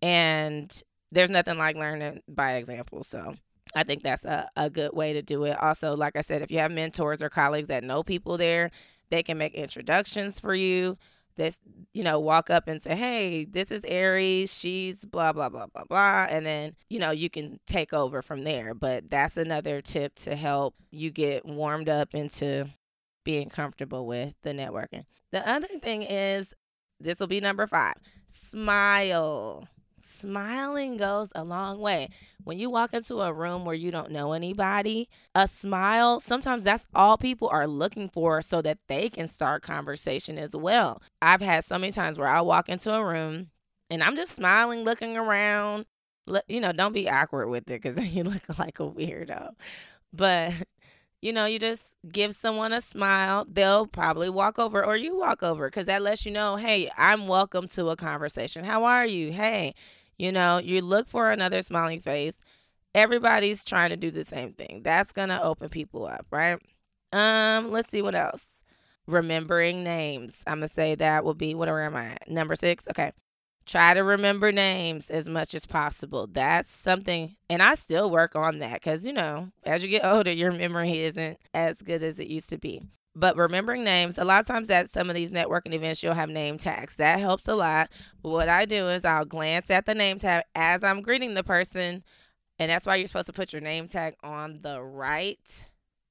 And 0.00 0.82
there's 1.12 1.30
nothing 1.30 1.58
like 1.58 1.76
learning 1.76 2.22
by 2.28 2.54
example. 2.54 3.02
So 3.04 3.34
I 3.74 3.84
think 3.84 4.02
that's 4.02 4.24
a, 4.24 4.48
a 4.56 4.70
good 4.70 4.92
way 4.92 5.12
to 5.12 5.22
do 5.22 5.44
it. 5.44 5.60
Also, 5.60 5.96
like 5.96 6.16
I 6.16 6.20
said, 6.20 6.42
if 6.42 6.50
you 6.50 6.58
have 6.58 6.70
mentors 6.70 7.22
or 7.22 7.28
colleagues 7.28 7.68
that 7.68 7.84
know 7.84 8.02
people 8.02 8.36
there, 8.38 8.70
they 9.10 9.22
can 9.22 9.38
make 9.38 9.54
introductions 9.54 10.40
for 10.40 10.54
you. 10.54 10.96
this 11.36 11.60
you 11.94 12.02
know 12.04 12.18
walk 12.20 12.50
up 12.50 12.68
and 12.68 12.82
say 12.82 12.94
hey 12.94 13.44
this 13.44 13.70
is 13.70 13.84
aries 13.84 14.56
she's 14.56 15.04
blah 15.04 15.32
blah 15.32 15.48
blah 15.48 15.66
blah 15.66 15.84
blah 15.84 16.26
and 16.28 16.44
then 16.44 16.74
you 16.88 16.98
know 16.98 17.10
you 17.10 17.30
can 17.30 17.58
take 17.66 17.92
over 17.92 18.20
from 18.20 18.44
there 18.44 18.74
but 18.74 19.08
that's 19.08 19.36
another 19.36 19.80
tip 19.80 20.14
to 20.14 20.34
help 20.36 20.74
you 20.90 21.10
get 21.10 21.46
warmed 21.46 21.88
up 21.88 22.14
into 22.14 22.68
being 23.24 23.48
comfortable 23.48 24.06
with 24.06 24.34
the 24.42 24.50
networking 24.50 25.04
the 25.30 25.48
other 25.48 25.68
thing 25.80 26.02
is 26.02 26.54
this 26.98 27.20
will 27.20 27.26
be 27.26 27.40
number 27.40 27.66
five 27.66 27.94
smile 28.26 29.66
smiling 30.00 30.96
goes 30.96 31.30
a 31.34 31.44
long 31.44 31.78
way. 31.80 32.08
When 32.44 32.58
you 32.58 32.70
walk 32.70 32.94
into 32.94 33.20
a 33.20 33.32
room 33.32 33.64
where 33.64 33.74
you 33.74 33.90
don't 33.90 34.10
know 34.10 34.32
anybody, 34.32 35.08
a 35.34 35.46
smile, 35.46 36.20
sometimes 36.20 36.64
that's 36.64 36.86
all 36.94 37.16
people 37.18 37.48
are 37.48 37.66
looking 37.66 38.08
for 38.08 38.42
so 38.42 38.62
that 38.62 38.78
they 38.88 39.08
can 39.08 39.28
start 39.28 39.62
conversation 39.62 40.38
as 40.38 40.56
well. 40.56 41.02
I've 41.22 41.42
had 41.42 41.64
so 41.64 41.78
many 41.78 41.92
times 41.92 42.18
where 42.18 42.28
I 42.28 42.40
walk 42.40 42.68
into 42.68 42.92
a 42.92 43.04
room 43.04 43.48
and 43.90 44.02
I'm 44.02 44.16
just 44.16 44.34
smiling, 44.34 44.84
looking 44.84 45.16
around. 45.16 45.86
You 46.48 46.60
know, 46.60 46.72
don't 46.72 46.92
be 46.92 47.10
awkward 47.10 47.48
with 47.48 47.64
it 47.64 47.82
because 47.82 47.94
then 47.94 48.06
you 48.12 48.24
look 48.24 48.58
like 48.58 48.80
a 48.80 48.88
weirdo. 48.88 49.50
But 50.12 50.52
you 51.22 51.32
know, 51.32 51.44
you 51.44 51.58
just 51.58 51.96
give 52.10 52.32
someone 52.32 52.72
a 52.72 52.80
smile, 52.80 53.46
they'll 53.50 53.86
probably 53.86 54.30
walk 54.30 54.58
over 54.58 54.84
or 54.84 54.96
you 54.96 55.16
walk 55.18 55.42
over 55.42 55.68
because 55.68 55.86
that 55.86 56.02
lets 56.02 56.24
you 56.24 56.32
know, 56.32 56.56
hey, 56.56 56.90
I'm 56.96 57.28
welcome 57.28 57.68
to 57.68 57.90
a 57.90 57.96
conversation. 57.96 58.64
How 58.64 58.84
are 58.84 59.04
you? 59.04 59.32
Hey, 59.32 59.74
you 60.18 60.32
know, 60.32 60.58
you 60.58 60.80
look 60.80 61.08
for 61.08 61.30
another 61.30 61.62
smiling 61.62 62.00
face. 62.00 62.40
Everybody's 62.94 63.64
trying 63.64 63.90
to 63.90 63.96
do 63.96 64.10
the 64.10 64.24
same 64.24 64.52
thing. 64.52 64.80
That's 64.82 65.12
going 65.12 65.28
to 65.28 65.42
open 65.42 65.68
people 65.68 66.06
up, 66.06 66.26
right? 66.30 66.58
Um, 67.12 67.70
let's 67.70 67.90
see 67.90 68.02
what 68.02 68.14
else. 68.14 68.46
Remembering 69.06 69.84
names. 69.84 70.42
I'm 70.46 70.58
going 70.58 70.68
to 70.68 70.74
say 70.74 70.94
that 70.96 71.24
will 71.24 71.34
be, 71.34 71.54
whatever 71.54 71.82
am 71.82 71.96
I? 71.96 72.16
Number 72.28 72.54
six. 72.56 72.88
Okay. 72.88 73.12
Try 73.70 73.94
to 73.94 74.02
remember 74.02 74.50
names 74.50 75.10
as 75.10 75.28
much 75.28 75.54
as 75.54 75.64
possible. 75.64 76.26
That's 76.26 76.68
something, 76.68 77.36
and 77.48 77.62
I 77.62 77.74
still 77.74 78.10
work 78.10 78.34
on 78.34 78.58
that 78.58 78.82
because, 78.82 79.06
you 79.06 79.12
know, 79.12 79.50
as 79.62 79.84
you 79.84 79.88
get 79.88 80.04
older, 80.04 80.32
your 80.32 80.50
memory 80.50 80.98
isn't 81.04 81.38
as 81.54 81.80
good 81.80 82.02
as 82.02 82.18
it 82.18 82.26
used 82.26 82.48
to 82.48 82.58
be. 82.58 82.82
But 83.14 83.36
remembering 83.36 83.84
names, 83.84 84.18
a 84.18 84.24
lot 84.24 84.40
of 84.40 84.48
times 84.48 84.70
at 84.70 84.90
some 84.90 85.08
of 85.08 85.14
these 85.14 85.30
networking 85.30 85.72
events, 85.72 86.02
you'll 86.02 86.14
have 86.14 86.28
name 86.28 86.58
tags. 86.58 86.96
That 86.96 87.20
helps 87.20 87.46
a 87.46 87.54
lot. 87.54 87.92
What 88.22 88.48
I 88.48 88.64
do 88.64 88.88
is 88.88 89.04
I'll 89.04 89.24
glance 89.24 89.70
at 89.70 89.86
the 89.86 89.94
name 89.94 90.18
tag 90.18 90.42
as 90.56 90.82
I'm 90.82 91.00
greeting 91.00 91.34
the 91.34 91.44
person. 91.44 92.02
And 92.58 92.72
that's 92.72 92.86
why 92.86 92.96
you're 92.96 93.06
supposed 93.06 93.28
to 93.28 93.32
put 93.32 93.52
your 93.52 93.62
name 93.62 93.86
tag 93.86 94.16
on 94.24 94.62
the 94.62 94.82
right 94.82 95.68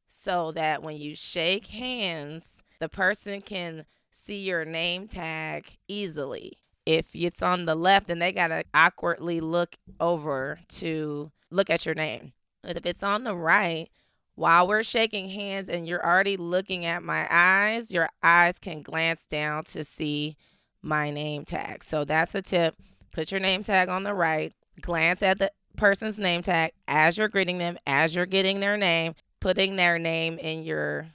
so 0.08 0.54
that 0.54 0.82
when 0.82 0.96
you 0.96 1.14
shake 1.14 1.68
hands, 1.68 2.64
the 2.80 2.88
person 2.88 3.42
can 3.42 3.86
see 4.12 4.40
your 4.40 4.64
name 4.64 5.10
tag 5.10 5.78
easily 5.90 6.59
if 6.90 7.06
it's 7.14 7.44
on 7.44 7.66
the 7.66 7.76
left, 7.76 8.08
then 8.08 8.18
they 8.18 8.32
got 8.32 8.48
to 8.48 8.64
awkwardly 8.74 9.42
look 9.42 9.76
over 10.00 10.60
to 10.68 11.32
look 11.52 11.70
at 11.70 11.86
your 11.86 11.94
name. 11.94 12.34
But 12.64 12.78
if 12.78 12.86
it's 12.88 13.04
on 13.04 13.26
the 13.26 13.36
right, 13.36 13.90
while 14.34 14.68
we're 14.68 14.82
shaking 14.82 15.30
hands 15.30 15.70
and 15.70 15.88
you're 15.88 16.04
already 16.04 16.36
looking 16.36 16.88
at 16.88 17.04
my 17.04 17.28
eyes, 17.30 17.92
your 17.92 18.10
eyes 18.24 18.58
can 18.58 18.82
glance 18.82 19.28
down 19.28 19.66
to 19.66 19.84
see 19.84 20.36
my 20.82 21.12
name 21.12 21.46
tag. 21.46 21.84
So 21.84 22.06
that's 22.06 22.34
a 22.34 22.42
tip. 22.42 22.76
Put 23.12 23.32
your 23.32 23.40
name 23.40 23.62
tag 23.62 23.88
on 23.88 24.02
the 24.02 24.16
right, 24.16 24.52
glance 24.82 25.22
at 25.22 25.38
the 25.38 25.52
person's 25.78 26.18
name 26.18 26.42
tag 26.42 26.72
as 26.88 27.20
you're 27.20 27.28
greeting 27.28 27.60
them, 27.60 27.78
as 27.86 28.16
you're 28.16 28.26
getting 28.26 28.62
their 28.62 28.78
name, 28.78 29.14
putting 29.40 29.76
their 29.76 30.00
name 30.00 30.40
in 30.40 30.64
your 30.64 31.06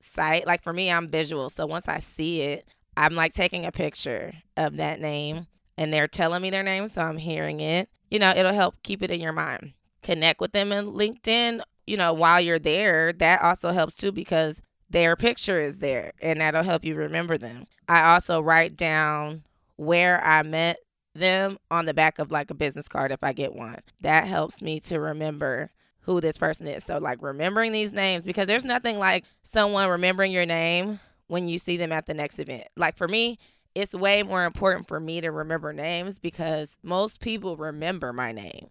sight. 0.00 0.46
Like 0.46 0.62
for 0.62 0.72
me, 0.72 0.92
I'm 0.92 1.08
visual. 1.08 1.50
So 1.50 1.66
once 1.66 1.88
I 1.88 1.98
see 1.98 2.42
it, 2.42 2.68
I'm 2.96 3.14
like 3.14 3.32
taking 3.32 3.66
a 3.66 3.72
picture 3.72 4.32
of 4.56 4.76
that 4.76 5.00
name 5.00 5.46
and 5.76 5.92
they're 5.92 6.08
telling 6.08 6.42
me 6.42 6.50
their 6.50 6.62
name, 6.62 6.88
so 6.88 7.02
I'm 7.02 7.18
hearing 7.18 7.60
it. 7.60 7.88
You 8.10 8.18
know, 8.18 8.32
it'll 8.34 8.52
help 8.52 8.76
keep 8.82 9.02
it 9.02 9.10
in 9.10 9.20
your 9.20 9.32
mind. 9.32 9.72
Connect 10.02 10.40
with 10.40 10.52
them 10.52 10.70
in 10.72 10.92
LinkedIn, 10.92 11.62
you 11.86 11.96
know, 11.96 12.12
while 12.12 12.40
you're 12.40 12.58
there. 12.58 13.12
That 13.12 13.42
also 13.42 13.72
helps 13.72 13.94
too 13.94 14.12
because 14.12 14.62
their 14.90 15.16
picture 15.16 15.60
is 15.60 15.78
there 15.78 16.12
and 16.20 16.40
that'll 16.40 16.62
help 16.62 16.84
you 16.84 16.94
remember 16.94 17.38
them. 17.38 17.66
I 17.88 18.12
also 18.14 18.40
write 18.40 18.76
down 18.76 19.42
where 19.76 20.24
I 20.24 20.42
met 20.42 20.78
them 21.14 21.58
on 21.70 21.86
the 21.86 21.94
back 21.94 22.18
of 22.18 22.30
like 22.30 22.50
a 22.50 22.54
business 22.54 22.88
card 22.88 23.12
if 23.12 23.22
I 23.22 23.32
get 23.32 23.54
one. 23.54 23.78
That 24.00 24.26
helps 24.26 24.60
me 24.62 24.80
to 24.80 25.00
remember 25.00 25.70
who 26.00 26.20
this 26.20 26.36
person 26.36 26.66
is. 26.66 26.84
So, 26.84 26.98
like, 26.98 27.22
remembering 27.22 27.72
these 27.72 27.92
names 27.92 28.24
because 28.24 28.46
there's 28.46 28.64
nothing 28.64 28.98
like 28.98 29.24
someone 29.42 29.88
remembering 29.88 30.32
your 30.32 30.46
name 30.46 31.00
when 31.26 31.48
you 31.48 31.58
see 31.58 31.76
them 31.76 31.92
at 31.92 32.06
the 32.06 32.14
next 32.14 32.38
event. 32.38 32.64
Like 32.76 32.96
for 32.96 33.08
me, 33.08 33.38
it's 33.74 33.94
way 33.94 34.22
more 34.22 34.44
important 34.44 34.86
for 34.86 35.00
me 35.00 35.20
to 35.20 35.30
remember 35.30 35.72
names 35.72 36.18
because 36.18 36.76
most 36.82 37.20
people 37.20 37.56
remember 37.56 38.12
my 38.12 38.32
name 38.32 38.68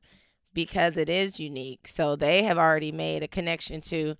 because 0.53 0.98
it 0.98 1.10
is 1.10 1.39
unique. 1.39 1.88
So 1.88 2.15
they 2.15 2.43
have 2.43 2.57
already 2.57 2.91
made 2.91 3.24
a 3.24 3.27
connection 3.27 3.81
to 3.81 4.15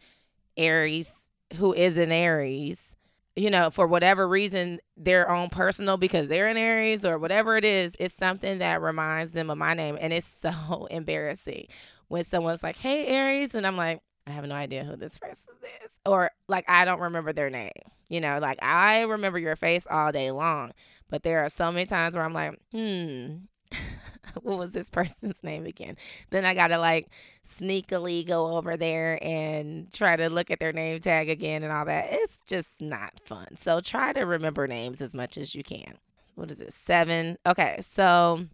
Aries, 0.58 1.30
who 1.56 1.74
is 1.74 1.98
an 1.98 2.12
Aries, 2.12 2.96
you 3.36 3.50
know, 3.50 3.70
for 3.70 3.88
whatever 3.88 4.28
reason, 4.28 4.80
their 4.96 5.30
own 5.30 5.50
personal, 5.50 5.98
because 5.98 6.28
they're 6.28 6.48
an 6.48 6.58
Aries 6.58 7.04
or 7.04 7.18
whatever 7.18 7.58
it 7.58 7.66
is, 7.66 7.94
it's 8.00 8.14
something 8.14 8.60
that 8.60 8.82
reminds 8.82 9.32
them 9.32 9.50
of 9.50 9.58
my 9.58 9.74
name. 9.74 9.98
And 10.00 10.14
it's 10.14 10.28
so 10.42 10.88
embarrassing 10.92 11.68
when 12.08 12.24
someone's 12.24 12.64
like, 12.64 12.78
hey, 12.78 13.08
Aries. 13.08 13.56
And 13.56 13.66
I'm 13.66 13.78
like, 13.78 14.02
I 14.26 14.32
have 14.32 14.46
no 14.46 14.56
idea 14.56 14.84
who 14.84 14.96
this 14.96 15.18
person 15.18 15.54
is. 15.84 15.92
Or 16.06 16.32
like, 16.48 16.70
I 16.70 16.86
don't 16.86 17.02
remember 17.02 17.34
their 17.34 17.50
name. 17.50 17.72
You 18.10 18.22
know, 18.22 18.40
like 18.40 18.62
I 18.64 19.02
remember 19.02 19.40
your 19.40 19.56
face 19.56 19.88
all 19.90 20.12
day 20.12 20.32
long, 20.32 20.72
but 21.10 21.24
there 21.24 21.44
are 21.44 21.50
so 21.50 21.72
many 21.72 21.86
times 21.86 22.16
where 22.16 22.24
I'm 22.24 22.34
like, 22.34 22.60
hmm, 22.72 23.38
what 24.42 24.58
was 24.58 24.72
this 24.72 24.90
person's 24.90 25.42
name 25.44 25.66
again? 25.66 25.98
Then 26.30 26.46
I 26.46 26.54
gotta 26.54 26.78
like 26.78 27.08
sneakily 27.46 28.26
go 28.26 28.56
over 28.58 28.78
there 28.78 29.20
and 29.22 29.92
try 29.92 30.16
to 30.16 30.30
look 30.30 30.52
at 30.52 30.60
their 30.60 30.74
name 30.74 31.00
tag 31.00 31.30
again 31.30 31.64
and 31.64 31.72
all 31.72 31.86
that. 31.86 32.08
It's 32.12 32.40
just 32.46 32.70
not 32.80 33.20
fun. 33.26 33.58
So 33.58 33.80
try 33.80 34.14
to 34.14 34.22
remember 34.22 34.68
names 34.68 35.02
as 35.02 35.14
much 35.14 35.38
as 35.38 35.56
you 35.56 35.64
can. 35.64 35.98
What 36.36 36.52
is 36.52 36.60
it? 36.60 36.74
Seven. 36.74 37.38
Okay, 37.46 37.78
so 37.82 38.46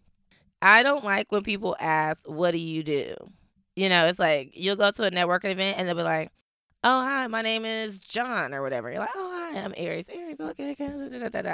I 0.61 0.83
don't 0.83 1.03
like 1.03 1.31
when 1.31 1.43
people 1.43 1.75
ask, 1.79 2.21
What 2.27 2.51
do 2.51 2.59
you 2.59 2.83
do? 2.83 3.15
You 3.79 3.87
know, 3.87 4.07
it's 4.07 4.19
like 4.19 4.51
you'll 4.55 4.75
go 4.75 4.91
to 4.91 5.03
a 5.05 5.09
networking 5.09 5.51
event 5.51 5.79
and 5.79 5.87
they'll 5.87 5.95
be 5.95 6.03
like, 6.03 6.33
Oh, 6.83 7.01
hi, 7.01 7.27
my 7.27 7.41
name 7.41 7.63
is 7.63 7.97
John 7.97 8.53
or 8.53 8.61
whatever. 8.61 8.91
You're 8.91 8.99
like, 8.99 9.15
Oh, 9.15 9.31
hi, 9.31 9.57
I'm 9.57 9.73
Aries. 9.77 10.09
Aries, 10.09 10.41
okay. 10.41 10.75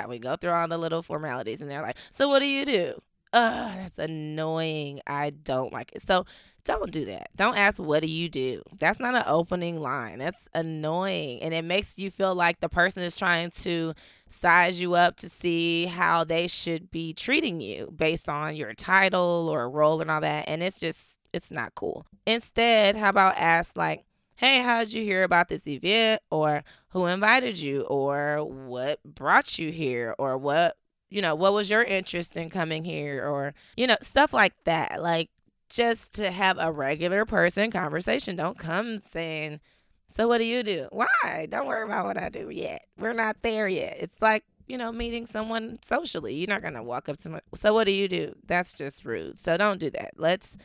We 0.08 0.18
go 0.18 0.36
through 0.36 0.52
all 0.52 0.68
the 0.68 0.80
little 0.80 1.04
formalities 1.04 1.62
and 1.62 1.70
they're 1.70 1.84
like, 1.84 1.98
So 2.10 2.28
what 2.28 2.40
do 2.40 2.48
you 2.48 2.66
do? 2.66 3.00
Ugh, 3.32 3.72
that's 3.78 4.00
annoying. 4.00 5.02
I 5.06 5.30
don't 5.30 5.72
like 5.72 5.92
it. 5.94 6.02
So 6.02 6.26
don't 6.64 6.92
do 6.92 7.06
that. 7.06 7.30
Don't 7.36 7.58
ask, 7.58 7.78
What 7.78 8.02
do 8.02 8.08
you 8.08 8.28
do? 8.28 8.64
That's 8.80 9.00
not 9.00 9.14
an 9.14 9.26
opening 9.28 9.80
line. 9.80 10.18
That's 10.18 10.48
annoying. 10.56 11.44
And 11.44 11.54
it 11.54 11.64
makes 11.64 12.00
you 12.00 12.10
feel 12.10 12.34
like 12.34 12.60
the 12.60 12.70
person 12.70 13.04
is 13.04 13.16
trying 13.16 13.52
to 13.52 13.94
size 14.28 14.82
you 14.82 14.96
up 14.96 15.18
to 15.18 15.30
see 15.30 15.86
how 15.86 16.24
they 16.24 16.48
should 16.48 16.90
be 16.90 17.14
treating 17.14 17.62
you 17.62 17.94
based 17.96 18.28
on 18.28 18.56
your 18.56 18.74
title 18.74 19.48
or 19.48 19.70
role 19.70 20.02
and 20.02 20.10
all 20.10 20.22
that. 20.22 20.50
And 20.50 20.64
it's 20.64 20.80
just, 20.80 21.15
it's 21.36 21.52
not 21.52 21.76
cool. 21.76 22.06
Instead, 22.26 22.96
how 22.96 23.10
about 23.10 23.36
ask 23.36 23.76
like, 23.76 24.06
hey, 24.38 24.62
how 24.62 24.80
did 24.80 24.94
you 24.94 25.04
hear 25.04 25.24
about 25.24 25.50
this 25.50 25.68
event? 25.68 26.22
Or 26.32 26.64
who 26.90 27.06
invited 27.06 27.58
you? 27.58 27.82
Or 27.82 28.44
what 28.46 29.04
brought 29.04 29.60
you 29.60 29.72
here? 29.72 30.16
Or 30.18 30.38
what, 30.38 30.78
you 31.10 31.22
know, 31.22 31.36
what 31.36 31.54
was 31.54 31.70
your 31.70 31.84
interest 31.84 32.38
in 32.38 32.50
coming 32.50 32.86
here? 32.86 33.28
Or, 33.28 33.54
you 33.76 33.86
know, 33.86 33.98
stuff 34.02 34.34
like 34.34 34.54
that. 34.64 35.02
Like 35.02 35.30
just 35.70 36.16
to 36.16 36.32
have 36.32 36.58
a 36.58 36.72
regular 36.72 37.26
person 37.26 37.70
conversation. 37.70 38.36
Don't 38.38 38.58
come 38.58 39.00
saying, 39.00 39.60
so 40.08 40.28
what 40.28 40.38
do 40.38 40.46
you 40.46 40.64
do? 40.64 40.88
Why? 40.92 41.48
Don't 41.50 41.68
worry 41.68 41.84
about 41.84 42.06
what 42.06 42.18
I 42.18 42.30
do 42.30 42.50
yet. 42.50 42.86
We're 42.98 43.14
not 43.14 43.38
there 43.42 43.68
yet. 43.68 43.98
It's 44.00 44.22
like, 44.22 44.46
you 44.68 44.78
know, 44.78 44.92
meeting 44.92 45.26
someone 45.26 45.80
socially. 45.84 46.34
You're 46.36 46.48
not 46.48 46.62
going 46.62 46.74
to 46.76 46.84
walk 46.84 47.10
up 47.10 47.18
to 47.18 47.30
me. 47.30 47.40
So 47.56 47.74
what 47.74 47.86
do 47.86 47.92
you 47.92 48.08
do? 48.08 48.36
That's 48.48 48.74
just 48.74 49.04
rude. 49.04 49.38
So 49.38 49.58
don't 49.58 49.80
do 49.80 49.90
that. 49.92 50.14
Let's 50.18 50.58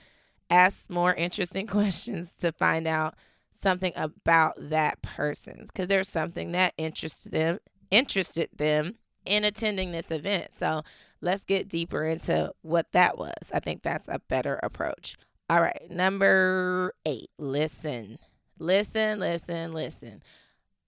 ask 0.50 0.90
more 0.90 1.14
interesting 1.14 1.66
questions 1.68 2.32
to 2.40 2.52
find 2.52 2.86
out 2.86 3.14
something 3.50 3.92
about 3.96 4.54
that 4.58 5.02
person 5.02 5.64
because 5.66 5.88
there's 5.88 6.08
something 6.08 6.52
that 6.52 6.74
interested 6.76 7.32
them 7.32 7.58
interested 7.90 8.48
them 8.56 8.94
in 9.26 9.44
attending 9.44 9.92
this 9.92 10.10
event. 10.10 10.52
So 10.52 10.82
let's 11.20 11.44
get 11.44 11.68
deeper 11.68 12.04
into 12.04 12.52
what 12.62 12.92
that 12.92 13.18
was. 13.18 13.34
I 13.52 13.60
think 13.60 13.82
that's 13.82 14.08
a 14.08 14.20
better 14.28 14.60
approach. 14.62 15.16
All 15.48 15.60
right, 15.60 15.90
number 15.90 16.94
8, 17.04 17.28
listen. 17.38 18.18
Listen, 18.58 19.18
listen, 19.18 19.72
listen. 19.72 20.22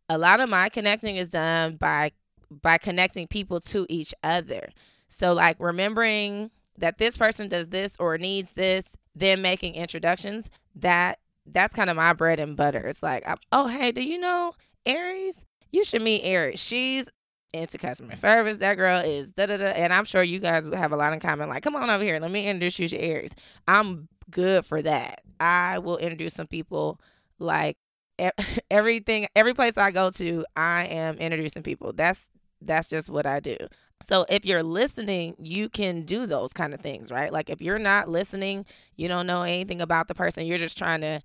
A 0.08 0.18
lot 0.18 0.40
of 0.40 0.48
my 0.48 0.68
connecting 0.68 1.16
is 1.16 1.30
done 1.30 1.76
by 1.76 2.12
by 2.50 2.76
connecting 2.76 3.26
people 3.26 3.60
to 3.60 3.86
each 3.88 4.12
other. 4.22 4.68
So 5.08 5.32
like 5.32 5.56
remembering 5.58 6.50
that 6.76 6.98
this 6.98 7.16
person 7.16 7.48
does 7.48 7.68
this 7.68 7.96
or 7.98 8.18
needs 8.18 8.52
this 8.52 8.84
then 9.14 9.42
making 9.42 9.74
introductions, 9.74 10.50
that 10.76 11.18
that's 11.46 11.72
kind 11.72 11.90
of 11.90 11.96
my 11.96 12.12
bread 12.12 12.40
and 12.40 12.56
butter. 12.56 12.86
It's 12.86 13.02
like, 13.02 13.28
oh, 13.50 13.66
hey, 13.66 13.92
do 13.92 14.02
you 14.02 14.18
know 14.18 14.52
Aries? 14.86 15.44
You 15.70 15.84
should 15.84 16.02
meet 16.02 16.22
Aries. 16.22 16.60
She's 16.60 17.08
into 17.52 17.78
customer 17.78 18.16
service. 18.16 18.58
That 18.58 18.74
girl 18.74 19.00
is 19.00 19.32
da 19.32 19.46
da 19.46 19.56
da. 19.56 19.66
And 19.66 19.92
I'm 19.92 20.04
sure 20.04 20.22
you 20.22 20.38
guys 20.38 20.64
have 20.72 20.92
a 20.92 20.96
lot 20.96 21.12
in 21.12 21.20
common. 21.20 21.48
Like, 21.48 21.62
come 21.62 21.76
on 21.76 21.90
over 21.90 22.02
here. 22.02 22.18
Let 22.18 22.30
me 22.30 22.46
introduce 22.46 22.78
you 22.78 22.88
to 22.88 22.98
Aries. 22.98 23.32
I'm 23.68 24.08
good 24.30 24.64
for 24.64 24.80
that. 24.82 25.22
I 25.40 25.78
will 25.78 25.98
introduce 25.98 26.34
some 26.34 26.46
people 26.46 27.00
like 27.38 27.76
everything, 28.70 29.28
every 29.34 29.54
place 29.54 29.76
I 29.76 29.90
go 29.90 30.10
to, 30.10 30.44
I 30.56 30.84
am 30.84 31.16
introducing 31.16 31.62
people. 31.62 31.92
That's 31.92 32.28
that's 32.60 32.88
just 32.88 33.08
what 33.08 33.26
I 33.26 33.40
do. 33.40 33.56
So 34.02 34.26
if 34.28 34.44
you're 34.44 34.62
listening, 34.62 35.36
you 35.38 35.68
can 35.68 36.02
do 36.02 36.26
those 36.26 36.52
kind 36.52 36.74
of 36.74 36.80
things, 36.80 37.10
right? 37.10 37.32
Like 37.32 37.50
if 37.50 37.60
you're 37.62 37.78
not 37.78 38.08
listening, 38.08 38.66
you 38.96 39.08
don't 39.08 39.26
know 39.26 39.42
anything 39.42 39.80
about 39.80 40.08
the 40.08 40.14
person, 40.14 40.46
you're 40.46 40.58
just 40.58 40.78
trying 40.78 41.00
to 41.02 41.20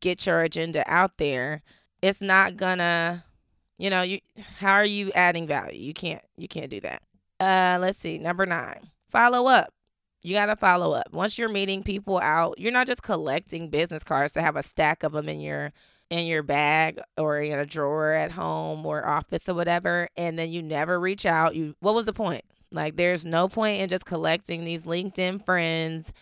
get 0.00 0.26
your 0.26 0.42
agenda 0.42 0.84
out 0.86 1.18
there. 1.18 1.62
It's 2.02 2.20
not 2.20 2.56
gonna, 2.56 3.24
you 3.78 3.90
know, 3.90 4.02
you 4.02 4.20
how 4.58 4.74
are 4.74 4.84
you 4.84 5.12
adding 5.14 5.46
value? 5.46 5.80
You 5.80 5.94
can't 5.94 6.22
you 6.36 6.48
can't 6.48 6.70
do 6.70 6.80
that. 6.80 7.02
Uh 7.40 7.78
let's 7.80 7.98
see. 7.98 8.18
Number 8.18 8.46
9. 8.46 8.90
Follow 9.08 9.46
up. 9.46 9.72
You 10.22 10.34
got 10.34 10.46
to 10.46 10.56
follow 10.56 10.92
up. 10.92 11.12
Once 11.12 11.38
you're 11.38 11.48
meeting 11.48 11.84
people 11.84 12.18
out, 12.18 12.58
you're 12.58 12.72
not 12.72 12.88
just 12.88 13.00
collecting 13.02 13.70
business 13.70 14.02
cards 14.02 14.32
to 14.32 14.42
have 14.42 14.56
a 14.56 14.62
stack 14.62 15.04
of 15.04 15.12
them 15.12 15.28
in 15.28 15.38
your 15.40 15.72
in 16.10 16.26
your 16.26 16.42
bag 16.42 17.00
or 17.18 17.40
in 17.40 17.58
a 17.58 17.66
drawer 17.66 18.12
at 18.12 18.30
home 18.30 18.86
or 18.86 19.06
office 19.06 19.48
or 19.48 19.54
whatever 19.54 20.08
and 20.16 20.38
then 20.38 20.50
you 20.50 20.62
never 20.62 21.00
reach 21.00 21.26
out 21.26 21.56
you 21.56 21.74
what 21.80 21.94
was 21.94 22.06
the 22.06 22.12
point? 22.12 22.44
Like 22.70 22.96
there's 22.96 23.24
no 23.24 23.48
point 23.48 23.80
in 23.80 23.88
just 23.88 24.04
collecting 24.04 24.64
these 24.64 24.82
linkedin 24.82 25.44
friends 25.44 26.12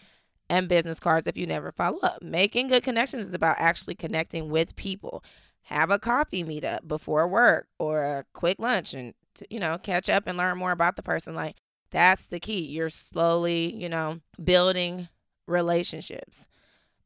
and 0.48 0.68
business 0.68 1.00
cards 1.00 1.26
if 1.26 1.36
you 1.36 1.46
never 1.46 1.72
follow 1.72 1.98
up. 2.00 2.22
Making 2.22 2.68
good 2.68 2.84
connections 2.84 3.28
is 3.28 3.34
about 3.34 3.56
actually 3.58 3.94
connecting 3.94 4.50
with 4.50 4.76
people. 4.76 5.22
Have 5.64 5.90
a 5.90 5.98
coffee 5.98 6.44
meetup 6.44 6.86
before 6.86 7.26
work 7.26 7.66
or 7.78 8.04
a 8.04 8.24
quick 8.34 8.58
lunch 8.58 8.92
and 8.94 9.14
to, 9.36 9.46
you 9.50 9.58
know 9.58 9.78
catch 9.78 10.08
up 10.08 10.26
and 10.26 10.38
learn 10.38 10.58
more 10.58 10.72
about 10.72 10.96
the 10.96 11.02
person 11.02 11.34
like 11.34 11.56
that's 11.90 12.26
the 12.26 12.40
key. 12.40 12.60
You're 12.60 12.90
slowly 12.90 13.74
you 13.74 13.88
know 13.88 14.20
building 14.42 15.08
relationships 15.46 16.46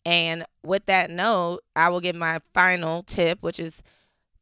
and 0.08 0.46
with 0.64 0.86
that 0.86 1.10
note, 1.10 1.60
I 1.76 1.90
will 1.90 2.00
give 2.00 2.16
my 2.16 2.40
final 2.54 3.02
tip, 3.02 3.42
which 3.42 3.60
is 3.60 3.82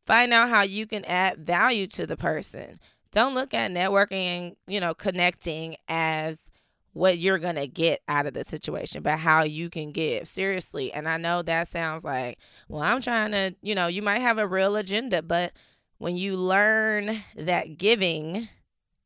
find 0.07 0.33
out 0.33 0.49
how 0.49 0.63
you 0.63 0.87
can 0.87 1.05
add 1.07 1.39
value 1.39 1.89
to 1.89 2.07
the 2.07 2.17
person. 2.17 2.79
Don't 3.11 3.35
look 3.35 3.53
at 3.53 3.73
networking 3.73 4.13
and, 4.13 4.57
you 4.69 4.79
know, 4.79 4.95
connecting 4.95 5.75
as 5.89 6.53
what 6.93 7.19
you're 7.19 7.41
going 7.41 7.57
to 7.57 7.67
get 7.67 8.01
out 8.07 8.27
of 8.27 8.35
the 8.35 8.45
situation, 8.45 9.03
but 9.03 9.19
how 9.19 9.43
you 9.43 9.69
can 9.69 9.91
give. 9.91 10.29
Seriously. 10.29 10.93
And 10.93 11.09
I 11.09 11.17
know 11.17 11.43
that 11.43 11.67
sounds 11.67 12.05
like, 12.05 12.39
well, 12.69 12.83
I'm 12.83 13.01
trying 13.01 13.33
to, 13.33 13.57
you 13.61 13.75
know, 13.75 13.89
you 13.89 14.03
might 14.03 14.21
have 14.21 14.39
a 14.39 14.47
real 14.47 14.77
agenda, 14.77 15.21
but 15.21 15.53
when 15.99 16.17
you 16.17 16.37
learn 16.37 17.25
that 17.35 17.77
giving 17.77 18.49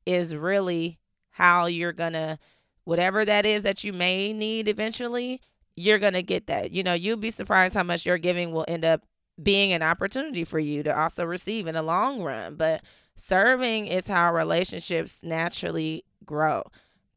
is 0.05 0.35
really 0.35 0.99
how 1.31 1.65
you're 1.65 1.95
going 1.95 2.13
to, 2.13 2.39
whatever 2.85 3.25
that 3.25 3.47
is 3.47 3.63
that 3.63 3.83
you 3.83 3.95
may 3.95 4.35
need 4.35 4.69
eventually, 4.69 5.41
you're 5.81 5.99
going 5.99 6.13
to 6.13 6.23
get 6.23 6.47
that. 6.47 6.73
You 6.73 6.83
know, 6.83 6.93
you'll 6.93 7.17
be 7.17 7.31
surprised 7.31 7.75
how 7.75 7.83
much 7.83 8.05
your 8.05 8.19
giving 8.19 8.53
will 8.53 8.65
end 8.69 8.85
up 8.85 9.03
being 9.43 9.73
an 9.73 9.83
opportunity 9.83 10.45
for 10.45 10.59
you 10.59 10.83
to 10.83 10.99
also 10.99 11.25
receive 11.25 11.67
in 11.67 11.75
the 11.75 11.83
long 11.83 12.23
run. 12.23 12.57
But 12.57 12.83
serving 13.17 13.87
is 13.87 14.07
how 14.07 14.33
relationships 14.35 15.23
naturally 15.23 16.05
grow. 16.25 16.65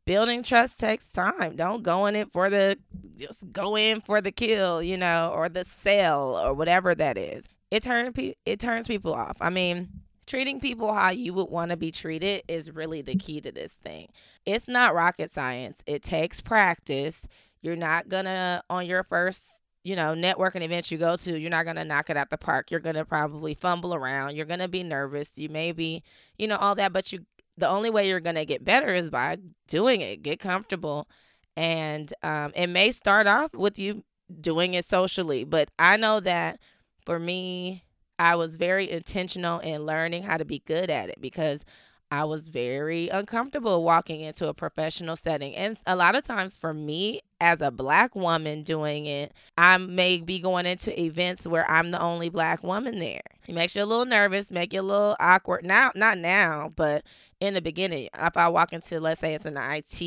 Building 0.06 0.44
trust 0.44 0.80
takes 0.80 1.10
time. 1.10 1.56
Don't 1.56 1.84
go 1.84 2.06
in 2.08 2.16
it 2.16 2.32
for 2.34 2.50
the 2.50 2.78
just 3.18 3.52
go 3.54 3.78
in 3.78 4.02
for 4.02 4.20
the 4.20 4.32
kill, 4.32 4.84
you 4.84 4.98
know, 4.98 5.32
or 5.34 5.48
the 5.48 5.64
sale 5.64 6.40
or 6.44 6.54
whatever 6.54 6.94
that 6.96 7.18
is. 7.18 7.46
It 7.72 7.84
turns 7.84 8.14
it 8.46 8.60
turns 8.60 8.88
people 8.88 9.14
off. 9.14 9.38
I 9.40 9.50
mean, 9.50 9.88
treating 10.26 10.60
people 10.60 10.94
how 10.94 11.12
you 11.12 11.34
would 11.34 11.50
want 11.50 11.72
to 11.72 11.78
be 11.78 11.92
treated 11.92 12.44
is 12.48 12.72
really 12.72 13.02
the 13.02 13.16
key 13.16 13.40
to 13.42 13.52
this 13.52 13.74
thing. 13.74 14.10
It's 14.46 14.68
not 14.68 14.94
rocket 14.94 15.32
science. 15.32 15.82
It 15.86 16.04
takes 16.04 16.42
practice. 16.42 17.28
You're 17.64 17.76
not 17.76 18.10
gonna 18.10 18.62
on 18.70 18.86
your 18.86 19.04
first, 19.04 19.44
you 19.84 19.96
know, 19.96 20.14
networking 20.14 20.62
event 20.62 20.92
you 20.92 21.00
go 21.00 21.16
to, 21.16 21.40
you're 21.40 21.50
not 21.50 21.66
gonna 21.66 21.86
knock 21.86 22.10
it 22.12 22.18
out 22.18 22.30
the 22.30 22.38
park. 22.38 22.70
You're 22.70 22.82
gonna 22.82 23.06
probably 23.06 23.56
fumble 23.56 23.96
around. 23.96 24.36
You're 24.36 24.46
gonna 24.46 24.68
be 24.68 24.84
nervous. 24.84 25.38
You 25.38 25.50
may 25.50 25.72
be, 25.72 26.04
you 26.38 26.48
know, 26.48 26.58
all 26.58 26.76
that, 26.76 26.94
but 26.94 27.12
you 27.12 27.26
the 27.58 27.68
only 27.68 27.90
way 27.90 28.08
you're 28.08 28.20
gonna 28.20 28.46
get 28.46 28.64
better 28.64 28.94
is 28.94 29.10
by 29.10 29.38
doing 29.68 30.02
it. 30.02 30.22
Get 30.22 30.40
comfortable. 30.40 31.08
And 31.56 32.14
um, 32.22 32.52
it 32.56 32.68
may 32.68 32.92
start 32.92 33.28
off 33.28 33.54
with 33.54 33.80
you 33.80 34.04
doing 34.42 34.74
it 34.74 34.86
socially, 34.86 35.44
but 35.44 35.72
I 35.80 35.98
know 35.98 36.20
that 36.20 36.60
for 37.06 37.20
me, 37.20 37.84
I 38.20 38.36
was 38.36 38.56
very 38.56 38.90
intentional 38.90 39.60
in 39.60 39.86
learning 39.86 40.24
how 40.24 40.38
to 40.38 40.46
be 40.46 40.60
good 40.66 40.90
at 40.90 41.10
it 41.10 41.20
because 41.20 41.66
I 42.14 42.26
was 42.26 42.48
very 42.48 43.10
uncomfortable 43.10 43.84
walking 43.84 44.22
into 44.22 44.48
a 44.48 44.54
professional 44.54 45.16
setting. 45.16 45.56
And 45.56 45.80
a 45.88 45.96
lot 45.96 46.16
of 46.16 46.24
times 46.24 46.56
for 46.56 46.72
me, 46.72 47.22
as 47.42 47.60
a 47.60 47.72
black 47.72 48.16
woman 48.16 48.62
doing 48.62 49.08
it, 49.08 49.34
I 49.58 49.80
may 49.80 50.18
be 50.18 50.38
going 50.38 50.68
into 50.68 50.98
events 51.02 51.48
where 51.48 51.68
I'm 51.68 51.90
the 51.90 52.00
only 52.00 52.30
black 52.30 52.62
woman 52.62 53.00
there. 53.00 53.24
It 53.48 53.56
makes 53.56 53.76
you 53.76 53.84
a 53.84 53.88
little 53.88 54.06
nervous, 54.06 54.52
make 54.52 54.74
you 54.74 54.82
a 54.82 54.84
little 54.84 55.16
awkward. 55.20 55.66
Now, 55.66 55.92
not 55.96 56.20
now, 56.20 56.72
but 56.76 57.04
in 57.40 57.56
the 57.56 57.62
beginning, 57.62 58.10
if 58.14 58.38
I 58.38 58.48
walk 58.48 58.74
into, 58.74 59.00
let's 59.00 59.20
say 59.20 59.34
it's 59.34 59.48
an 59.48 59.58
IT 59.58 60.00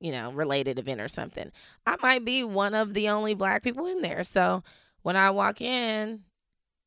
you 0.00 0.12
know, 0.12 0.32
related 0.32 0.78
event 0.78 1.02
or 1.02 1.08
something. 1.08 1.52
I 1.86 1.96
might 2.02 2.24
be 2.24 2.44
one 2.44 2.74
of 2.74 2.94
the 2.94 3.10
only 3.10 3.34
black 3.34 3.62
people 3.62 3.86
in 3.86 4.00
there. 4.00 4.24
So 4.24 4.62
when 5.02 5.16
I 5.16 5.30
walk 5.30 5.60
in, 5.60 6.22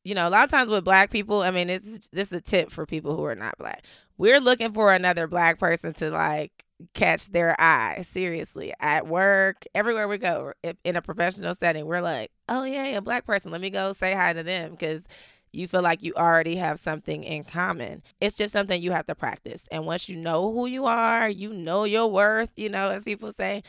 you 0.04 0.14
know, 0.14 0.26
a 0.26 0.30
lot 0.30 0.44
of 0.44 0.50
times 0.50 0.70
with 0.70 0.84
black 0.84 1.10
people, 1.10 1.42
I 1.42 1.50
mean, 1.50 1.68
it's 1.68 2.08
this 2.08 2.28
is 2.28 2.38
a 2.38 2.40
tip 2.40 2.70
for 2.70 2.86
people 2.86 3.16
who 3.16 3.24
are 3.24 3.34
not 3.34 3.58
black. 3.58 3.84
We're 4.16 4.40
looking 4.40 4.72
for 4.72 4.92
another 4.92 5.26
black 5.26 5.58
person 5.58 5.92
to 5.94 6.10
like 6.10 6.64
catch 6.94 7.26
their 7.30 7.54
eye. 7.60 8.00
Seriously, 8.02 8.72
at 8.80 9.06
work, 9.06 9.64
everywhere 9.74 10.08
we 10.08 10.18
go, 10.18 10.52
in 10.84 10.96
a 10.96 11.02
professional 11.02 11.54
setting, 11.54 11.86
we're 11.86 12.00
like, 12.00 12.30
oh 12.48 12.64
yeah, 12.64 12.86
a 12.86 13.02
black 13.02 13.26
person. 13.26 13.52
Let 13.52 13.60
me 13.60 13.70
go 13.70 13.92
say 13.92 14.14
hi 14.14 14.32
to 14.32 14.42
them 14.42 14.72
because 14.72 15.04
you 15.52 15.66
feel 15.66 15.82
like 15.82 16.02
you 16.02 16.14
already 16.14 16.56
have 16.56 16.78
something 16.78 17.24
in 17.24 17.44
common. 17.44 18.02
It's 18.20 18.36
just 18.36 18.52
something 18.52 18.80
you 18.80 18.92
have 18.92 19.06
to 19.06 19.14
practice. 19.14 19.68
And 19.70 19.84
once 19.84 20.08
you 20.08 20.16
know 20.16 20.52
who 20.52 20.66
you 20.66 20.86
are, 20.86 21.28
you 21.28 21.52
know 21.52 21.84
your 21.84 22.06
worth. 22.06 22.50
You 22.56 22.68
know, 22.68 22.88
as 22.90 23.04
people 23.04 23.32
say, 23.32 23.62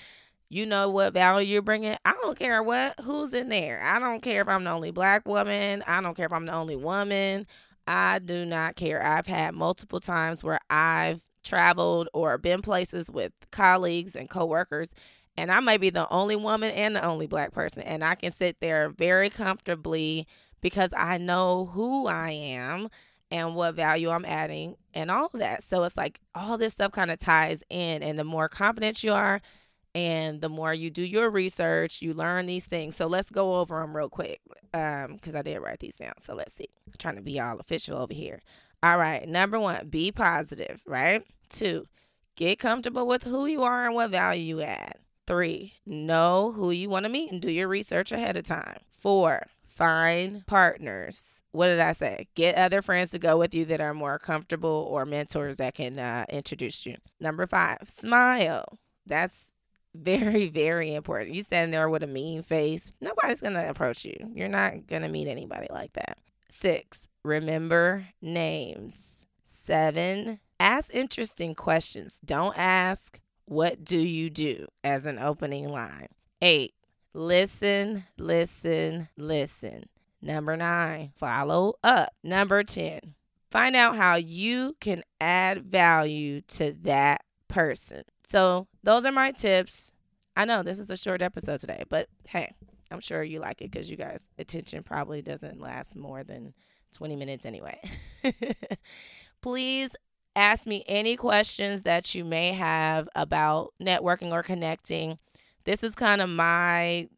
you 0.51 0.65
know 0.65 0.89
what 0.89 1.13
value 1.13 1.47
you're 1.47 1.61
bringing. 1.61 1.95
I 2.03 2.11
don't 2.21 2.37
care 2.37 2.61
what 2.61 2.99
who's 2.99 3.33
in 3.33 3.47
there. 3.47 3.81
I 3.81 3.99
don't 3.99 4.21
care 4.21 4.41
if 4.41 4.49
I'm 4.49 4.65
the 4.65 4.71
only 4.71 4.91
black 4.91 5.25
woman. 5.25 5.81
I 5.87 6.01
don't 6.01 6.13
care 6.13 6.25
if 6.25 6.33
I'm 6.33 6.45
the 6.45 6.51
only 6.51 6.75
woman. 6.75 7.47
I 7.87 8.19
do 8.19 8.43
not 8.45 8.75
care. 8.75 9.01
I've 9.01 9.27
had 9.27 9.55
multiple 9.55 10.01
times 10.01 10.43
where 10.43 10.59
I've 10.69 11.23
traveled 11.45 12.09
or 12.13 12.37
been 12.37 12.61
places 12.61 13.09
with 13.09 13.31
colleagues 13.51 14.13
and 14.13 14.29
coworkers 14.29 14.91
and 15.37 15.51
I 15.51 15.61
may 15.61 15.77
be 15.77 15.89
the 15.89 16.11
only 16.11 16.35
woman 16.35 16.71
and 16.71 16.97
the 16.97 17.03
only 17.05 17.27
black 17.27 17.53
person 17.53 17.83
and 17.83 18.03
I 18.03 18.15
can 18.15 18.33
sit 18.33 18.57
there 18.59 18.89
very 18.89 19.29
comfortably 19.29 20.27
because 20.59 20.91
I 20.95 21.17
know 21.17 21.65
who 21.73 22.07
I 22.07 22.31
am 22.31 22.89
and 23.31 23.55
what 23.55 23.75
value 23.75 24.09
I'm 24.09 24.25
adding 24.25 24.75
and 24.93 25.09
all 25.09 25.27
of 25.33 25.39
that. 25.39 25.63
So 25.63 25.83
it's 25.85 25.95
like 25.95 26.19
all 26.35 26.57
this 26.57 26.73
stuff 26.73 26.91
kind 26.91 27.09
of 27.09 27.19
ties 27.19 27.63
in 27.69 28.03
and 28.03 28.19
the 28.19 28.25
more 28.25 28.49
confident 28.49 29.01
you 29.01 29.13
are, 29.13 29.41
and 29.93 30.41
the 30.41 30.49
more 30.49 30.73
you 30.73 30.89
do 30.89 31.01
your 31.01 31.29
research 31.29 32.01
you 32.01 32.13
learn 32.13 32.45
these 32.45 32.65
things. 32.65 32.95
So 32.95 33.07
let's 33.07 33.29
go 33.29 33.55
over 33.55 33.79
them 33.79 33.95
real 33.95 34.09
quick 34.09 34.41
um 34.73 35.15
because 35.15 35.35
i 35.35 35.41
did 35.41 35.59
write 35.59 35.79
these 35.79 35.95
down. 35.95 36.13
So 36.23 36.35
let's 36.35 36.55
see. 36.55 36.69
I'm 36.87 36.93
trying 36.97 37.15
to 37.15 37.21
be 37.21 37.39
all 37.39 37.59
official 37.59 37.97
over 37.97 38.13
here. 38.13 38.41
All 38.83 38.97
right. 38.97 39.27
Number 39.27 39.59
one 39.59 39.87
be 39.89 40.11
positive 40.11 40.81
right? 40.85 41.23
Two 41.49 41.87
get 42.35 42.59
comfortable 42.59 43.05
with 43.05 43.23
who 43.23 43.45
you 43.45 43.63
are 43.63 43.85
and 43.85 43.95
what 43.95 44.11
value 44.11 44.57
you 44.57 44.61
add. 44.61 44.95
Three 45.27 45.73
know 45.85 46.51
who 46.51 46.71
you 46.71 46.89
want 46.89 47.03
to 47.03 47.09
meet 47.09 47.31
and 47.31 47.41
do 47.41 47.51
your 47.51 47.67
research 47.67 48.11
ahead 48.11 48.37
of 48.37 48.43
time. 48.43 48.79
Four 48.99 49.47
find 49.67 50.45
partners. 50.45 51.41
What 51.51 51.67
did 51.67 51.79
I 51.79 51.91
say? 51.91 52.27
Get 52.35 52.55
other 52.55 52.81
friends 52.81 53.09
to 53.11 53.19
go 53.19 53.37
with 53.37 53.53
you 53.53 53.65
that 53.65 53.81
are 53.81 53.93
more 53.93 54.19
comfortable 54.19 54.87
or 54.89 55.05
mentors 55.05 55.57
that 55.57 55.73
can 55.73 55.99
uh, 55.99 56.25
introduce 56.29 56.85
you. 56.85 56.97
Number 57.19 57.45
five, 57.45 57.89
smile. 57.93 58.77
That's 59.05 59.53
very, 59.93 60.49
very 60.49 60.93
important. 60.93 61.35
You 61.35 61.43
stand 61.43 61.73
there 61.73 61.89
with 61.89 62.03
a 62.03 62.07
mean 62.07 62.43
face, 62.43 62.91
nobody's 63.01 63.41
going 63.41 63.53
to 63.53 63.69
approach 63.69 64.05
you. 64.05 64.15
You're 64.33 64.47
not 64.47 64.87
going 64.87 65.01
to 65.01 65.07
meet 65.07 65.27
anybody 65.27 65.67
like 65.69 65.93
that. 65.93 66.17
Six, 66.49 67.07
remember 67.23 68.07
names. 68.21 69.25
Seven, 69.45 70.39
ask 70.59 70.93
interesting 70.93 71.55
questions. 71.55 72.19
Don't 72.25 72.57
ask, 72.57 73.19
what 73.45 73.83
do 73.83 73.97
you 73.97 74.29
do 74.29 74.67
as 74.83 75.05
an 75.05 75.19
opening 75.19 75.69
line? 75.69 76.07
Eight, 76.41 76.73
listen, 77.13 78.05
listen, 78.17 79.09
listen. 79.17 79.85
Number 80.21 80.55
nine, 80.55 81.11
follow 81.15 81.75
up. 81.83 82.13
Number 82.23 82.63
10, 82.63 83.15
find 83.49 83.75
out 83.75 83.95
how 83.95 84.15
you 84.15 84.75
can 84.79 85.03
add 85.19 85.63
value 85.65 86.41
to 86.41 86.75
that 86.83 87.23
person. 87.47 88.03
So, 88.31 88.67
those 88.81 89.03
are 89.03 89.11
my 89.11 89.31
tips. 89.31 89.91
I 90.37 90.45
know 90.45 90.63
this 90.63 90.79
is 90.79 90.89
a 90.89 90.95
short 90.95 91.21
episode 91.21 91.59
today, 91.59 91.83
but 91.89 92.07
hey, 92.29 92.55
I'm 92.89 93.01
sure 93.01 93.21
you 93.21 93.41
like 93.41 93.61
it 93.61 93.69
because 93.69 93.91
you 93.91 93.97
guys' 93.97 94.23
attention 94.39 94.83
probably 94.83 95.21
doesn't 95.21 95.59
last 95.59 95.97
more 95.97 96.23
than 96.23 96.53
20 96.93 97.17
minutes 97.17 97.45
anyway. 97.45 97.77
Please 99.41 99.97
ask 100.33 100.65
me 100.65 100.85
any 100.87 101.17
questions 101.17 101.83
that 101.83 102.15
you 102.15 102.23
may 102.23 102.53
have 102.53 103.09
about 103.15 103.73
networking 103.81 104.31
or 104.31 104.43
connecting. 104.43 105.19
This 105.65 105.83
is 105.83 105.93
kind 105.93 106.21
of 106.21 106.29
my 106.29 107.09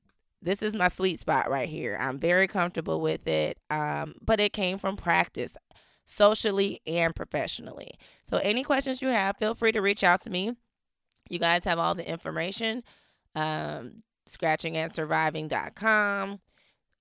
this 0.41 0.63
is 0.63 0.73
my 0.73 0.87
sweet 0.87 1.19
spot 1.19 1.47
right 1.47 1.69
here. 1.69 1.95
I'm 2.01 2.17
very 2.17 2.47
comfortable 2.47 2.99
with 3.01 3.27
it, 3.27 3.59
um, 3.69 4.15
but 4.19 4.39
it 4.39 4.51
came 4.51 4.79
from 4.79 4.97
practice, 4.97 5.57
socially 6.05 6.81
and 6.87 7.15
professionally. 7.15 7.91
So, 8.23 8.37
any 8.37 8.63
questions 8.63 8.99
you 8.99 9.09
have, 9.09 9.37
feel 9.37 9.53
free 9.53 9.73
to 9.73 9.79
reach 9.79 10.03
out 10.03 10.23
to 10.23 10.31
me. 10.31 10.55
You 11.29 11.39
guys 11.39 11.65
have 11.65 11.79
all 11.79 11.95
the 11.95 12.07
information. 12.07 12.83
Um, 13.35 14.03
scratchingandsurviving.com, 14.29 16.39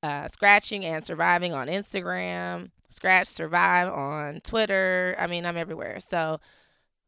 uh, 0.03 0.27
scratching 0.29 0.85
and 0.85 1.07
surviving 1.07 1.55
on 1.55 1.69
Instagram, 1.69 2.71
scratch 2.91 3.29
survive 3.29 3.93
on 3.93 4.41
Twitter. 4.41 5.15
I 5.19 5.27
mean, 5.27 5.47
I'm 5.47 5.57
everywhere. 5.57 5.99
So, 6.01 6.41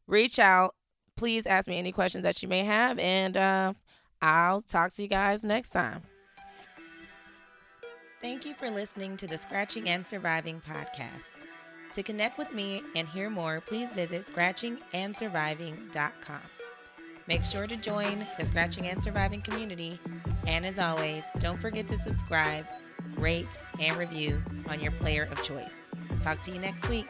reach 0.07 0.38
out. 0.38 0.74
Please 1.16 1.46
ask 1.46 1.68
me 1.68 1.79
any 1.79 1.92
questions 1.92 2.24
that 2.24 2.42
you 2.42 2.48
may 2.48 2.64
have, 2.64 2.98
and 2.98 3.37
uh, 3.37 3.72
I'll 4.20 4.62
talk 4.62 4.92
to 4.94 5.03
you 5.03 5.09
guys 5.09 5.44
next 5.44 5.70
time. 5.70 6.03
Thank 8.20 8.44
you 8.46 8.55
for 8.55 8.70
listening 8.70 9.16
to 9.18 9.27
the 9.27 9.37
Scratching 9.37 9.88
and 9.88 10.09
Surviving 10.09 10.62
podcast. 10.66 11.37
To 11.92 12.03
connect 12.03 12.38
with 12.38 12.55
me 12.55 12.83
and 12.96 13.07
hear 13.07 13.29
more, 13.31 13.61
please 13.61 13.92
visit 13.92 14.27
scratchingandsurviving.com. 14.27 16.40
Make 17.26 17.42
sure 17.42 17.66
to 17.66 17.76
join 17.76 18.26
the 18.38 18.44
Scratching 18.44 18.87
and 18.87 19.02
Surviving 19.02 19.40
community. 19.40 19.98
And 20.46 20.66
as 20.66 20.78
always, 20.78 21.24
don't 21.38 21.58
forget 21.58 21.88
to 21.88 21.96
subscribe, 21.96 22.66
rate, 23.16 23.58
and 23.80 23.96
review 23.96 24.42
on 24.68 24.78
your 24.80 24.92
player 24.92 25.28
of 25.30 25.42
choice. 25.42 25.74
Talk 26.20 26.42
to 26.42 26.50
you 26.50 26.58
next 26.58 26.87
week. 26.88 27.06